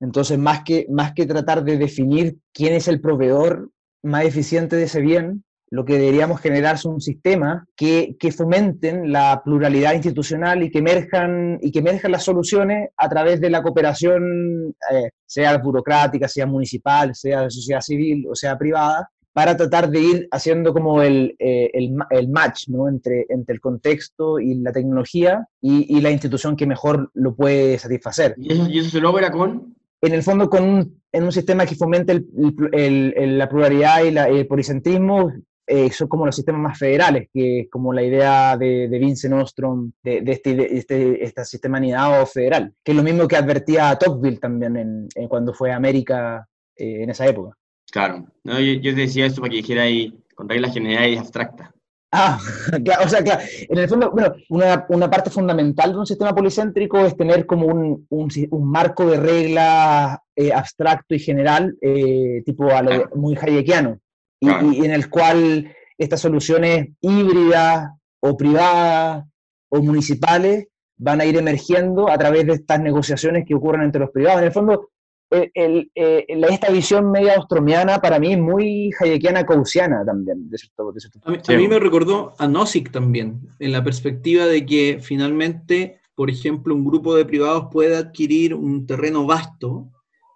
[0.00, 3.70] entonces más que, más que tratar de definir quién es el proveedor
[4.02, 5.44] más eficiente de ese bien,
[5.74, 10.80] lo que deberíamos generar es un sistema que, que fomenten la pluralidad institucional y que
[10.80, 16.46] emerjan, y que emerjan las soluciones a través de la cooperación, eh, sea burocrática, sea
[16.46, 21.34] municipal, sea de sociedad civil o sea privada, para tratar de ir haciendo como el,
[21.38, 22.86] eh, el, el match ¿no?
[22.86, 27.78] entre, entre el contexto y la tecnología y, y la institución que mejor lo puede
[27.78, 29.74] satisfacer ¿Y eso, y eso se logra con?
[30.02, 32.26] en el fondo con un, en un sistema que fomente el-
[32.72, 35.32] el- el- la pluralidad y la- el policentrismo,
[35.66, 39.34] eh, son como los sistemas más federales, que es como la idea de, de Vincent
[39.34, 43.36] Ostrom, de, de este, de este, este sistema anidado federal, que es lo mismo que
[43.36, 46.46] advertía Tocqueville también en, en cuando fue a América
[46.76, 47.56] eh, en esa época.
[47.90, 48.26] Claro.
[48.44, 51.70] No, yo, yo decía eso para que dijera ahí con reglas generales y abstractas.
[52.14, 52.38] Ah,
[52.84, 56.34] claro, o sea, claro, en el fondo, bueno, una, una parte fundamental de un sistema
[56.34, 62.42] policéntrico es tener como un, un un marco de reglas eh, abstracto y general, eh,
[62.44, 63.10] tipo a lo Claro.
[63.14, 63.98] muy hayekiano,
[64.42, 64.72] y, Claro.
[64.72, 67.90] y en el cual estas soluciones híbridas
[68.20, 69.24] o privadas
[69.68, 70.66] o municipales
[70.96, 74.40] van a ir emergiendo a través de estas negociaciones que ocurren entre los privados.
[74.40, 74.88] En el fondo,
[75.30, 80.58] el- el- eh, esta visión media austromiana para mí es muy hayekiana causiana también, de
[80.58, 84.44] cierto, de cierto A mí, a mí me recordó a Nozick también, en la perspectiva
[84.46, 89.88] de que finalmente, por ejemplo, un grupo de privados puede adquirir un terreno vasto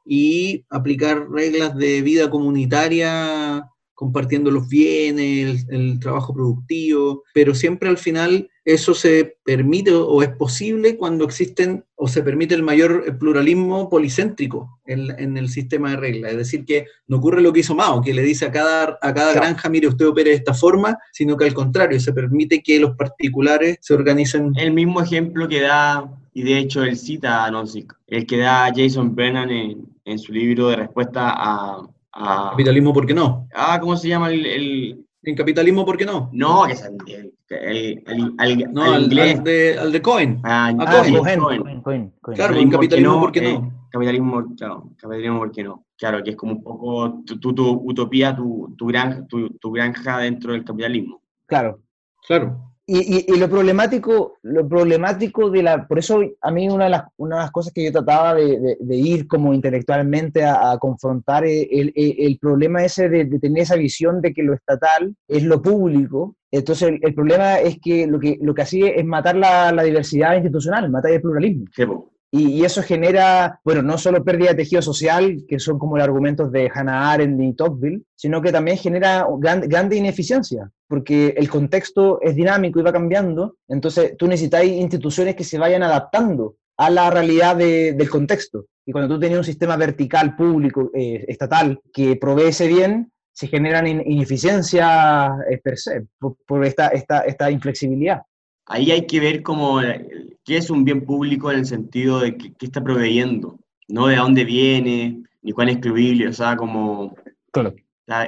[0.05, 7.89] y aplicar reglas de vida comunitaria compartiendo los bienes, el, el trabajo productivo, pero siempre
[7.89, 13.17] al final eso se permite o es posible cuando existen o se permite el mayor
[13.19, 16.33] pluralismo policéntrico en, en el sistema de reglas.
[16.33, 19.15] Es decir, que no ocurre lo que hizo Mao, que le dice a cada, a
[19.15, 19.41] cada Claro.
[19.41, 22.97] granja, mire, usted opere de esta forma, sino que al contrario, se permite que los
[22.97, 24.53] particulares se organicen.
[24.57, 28.71] El mismo ejemplo que da, y de hecho él cita a Nozick, el que da
[28.77, 31.89] Jason Brennan en, en su libro de respuesta a,
[32.19, 33.47] a- Capitalismo, ¿por qué no?
[33.55, 36.31] ah, ¿cómo se llama el, el- En capitalismo, ¿por qué no?
[36.33, 40.41] no, que es el, el, el- No, al al, inglés, al de, al de Cohen.
[40.45, 41.41] Ah, Ah, Ah, Cohen, Cohen.
[41.41, 42.37] Cohen, Cohen, Cohen.
[42.37, 43.73] Claro, en capitalismo, ¿por qué eh, no?
[43.91, 45.85] capitalismo, claro, capitalismo, ¿por qué no?
[45.99, 49.73] Claro, que es como un poco tu, tu- tu utopía, tu, tu, granja, tu, tu
[49.73, 51.21] granja dentro del capitalismo.
[51.47, 51.81] Claro.
[52.27, 52.73] Claro.
[52.89, 56.91] Y, y- y lo problemático, lo problemático de la, por eso a mí una de
[56.91, 60.71] las, una de las cosas que yo trataba de, de- de ir como intelectualmente a,
[60.71, 64.55] a confrontar el, el- el problema ese de, de tener esa visión de que lo
[64.55, 66.37] estatal es lo público.
[66.53, 69.83] Entonces el, el problema es que lo que, lo que hacía es matar la, la
[69.83, 71.65] diversidad institucional, matar el pluralismo.
[71.75, 72.13] Sí, po.
[72.33, 76.51] Y, eso genera, bueno, no solo pérdida de tejido social, que son como los argumentos
[76.53, 82.21] de Hannah Arendt y Tocqueville, sino que también genera gran, grande ineficiencia, porque el contexto
[82.21, 87.11] es dinámico y va cambiando, entonces tú necesitas instituciones que se vayan adaptando a la
[87.11, 88.67] realidad de- del contexto.
[88.85, 93.47] Y cuando tú tienes un sistema vertical, público, eh, estatal, que provee ese bien, se
[93.47, 98.23] generan in- ineficiencias eh, per se, por, por esta, esta, esta inflexibilidad.
[98.67, 100.07] Ahí hay que ver como eh,
[100.45, 103.59] qué es un bien público en el sentido de qué, qué está proveyendo,
[103.89, 107.15] no de dónde viene, ni cuán excluible, o sea, como
[107.53, 107.75] Claro.
[108.07, 108.25] está,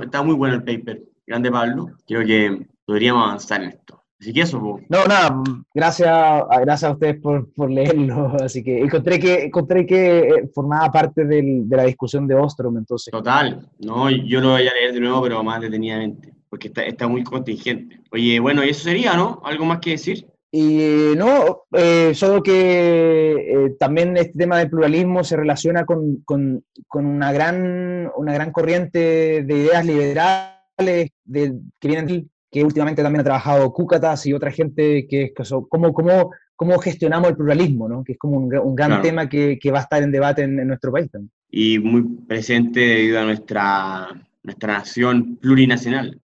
[0.00, 4.02] está, muy bueno el paper, grande Pablo, creo que podríamos avanzar en esto.
[4.20, 4.80] Así que eso, po.
[4.88, 8.32] No, nada, gracias, a- gracias a ustedes por, por leerlo.
[8.44, 12.76] Así que encontré que, encontré que eh, formaba parte del- de la discusión de Ostrom,
[12.78, 13.12] entonces.
[13.12, 17.06] total, no, yo lo voy a leer de nuevo, pero más detenidamente, porque está, está
[17.08, 18.00] muy contingente.
[18.12, 19.40] Oye, bueno, y eso sería, ¿no?
[19.44, 20.26] ¿Algo más que decir?
[20.50, 23.32] Y no, eh, solo que
[23.66, 28.50] eh, también este tema del pluralismo se relaciona con, con- con una, gran, una gran
[28.50, 34.50] corriente de ideas liberales de, que vienen que últimamente también ha trabajado Cúcatas y otra
[34.50, 38.02] gente que es que son- cómo, cómo, cómo gestionamos el pluralismo, ¿no?
[38.02, 39.02] que es como un, un gran Claro.
[39.02, 41.30] tema que, que va a estar en debate en, en nuestro país también.
[41.50, 44.08] Y muy presente debido a nuestra,
[44.42, 46.18] nuestra nación plurinacional.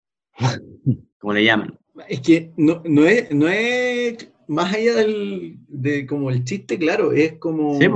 [1.18, 1.78] como le llaman.
[2.09, 7.12] Es que no, no, es, no es más allá del, de como el chiste, claro,
[7.12, 7.86] es como Sí,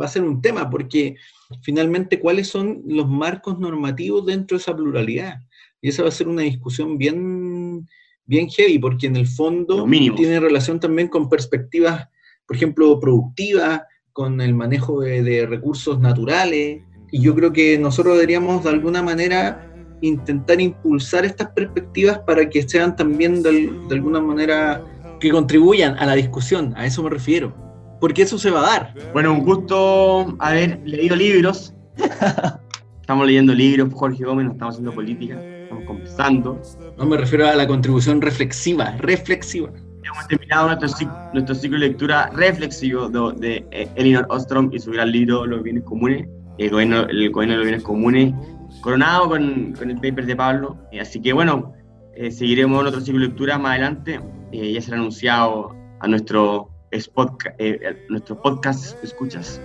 [0.00, 1.16] va a ser un tema, porque
[1.62, 5.40] finalmente cuáles son los marcos normativos dentro de esa pluralidad.
[5.80, 7.86] Y esa va a ser una discusión bien,
[8.24, 9.86] bien heavy, porque en el fondo
[10.16, 12.08] tiene relación también con perspectivas,
[12.46, 13.82] por ejemplo, productivas,
[14.12, 16.82] con el manejo de, de recursos naturales.
[17.10, 19.73] Y yo creo que nosotros deberíamos de alguna manera
[20.06, 24.82] intentar impulsar estas perspectivas para que sean también de, de alguna manera
[25.20, 27.54] que contribuyan a la discusión, a eso me refiero.
[28.00, 28.94] Porque eso se va a dar.
[29.12, 31.74] Bueno, un gusto haber leído libros.
[33.00, 36.62] Estamos leyendo libros, Jorge Gómez, no estamos haciendo política, estamos conversando.
[36.96, 39.68] No me refiero a la contribución reflexiva, reflexiva.
[40.02, 44.78] Hemos terminado nuestro ciclo, nuestro ciclo de lectura reflexivo de, de, eh, Elinor Ostrom y
[44.78, 46.26] su gran libro Los bienes comunes,
[46.56, 48.34] el gobierno, el gobierno de los bienes comunes,
[48.80, 50.76] coronado con, con el paper de Pablo.
[50.92, 51.72] Eh, así que bueno,
[52.16, 54.20] eh, seguiremos en otro ciclo de lectura más adelante.
[54.52, 59.60] Eh, ya será anunciado a nuestro, spot, eh, a nuestro podcast escuchas.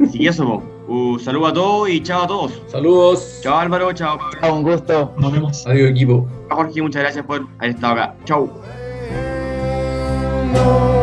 [0.00, 2.62] Así eso, un saludo a todos y chao a todos.
[2.68, 3.40] Saludos.
[3.42, 5.14] Chao Álvaro, chao Pablo, Un gusto.
[5.18, 5.66] Nos vemos.
[5.66, 6.26] Adiós equipo.
[6.48, 8.14] chao Jorge, muchas gracias por haber estado acá.
[8.24, 8.50] Chao.
[10.52, 10.95] no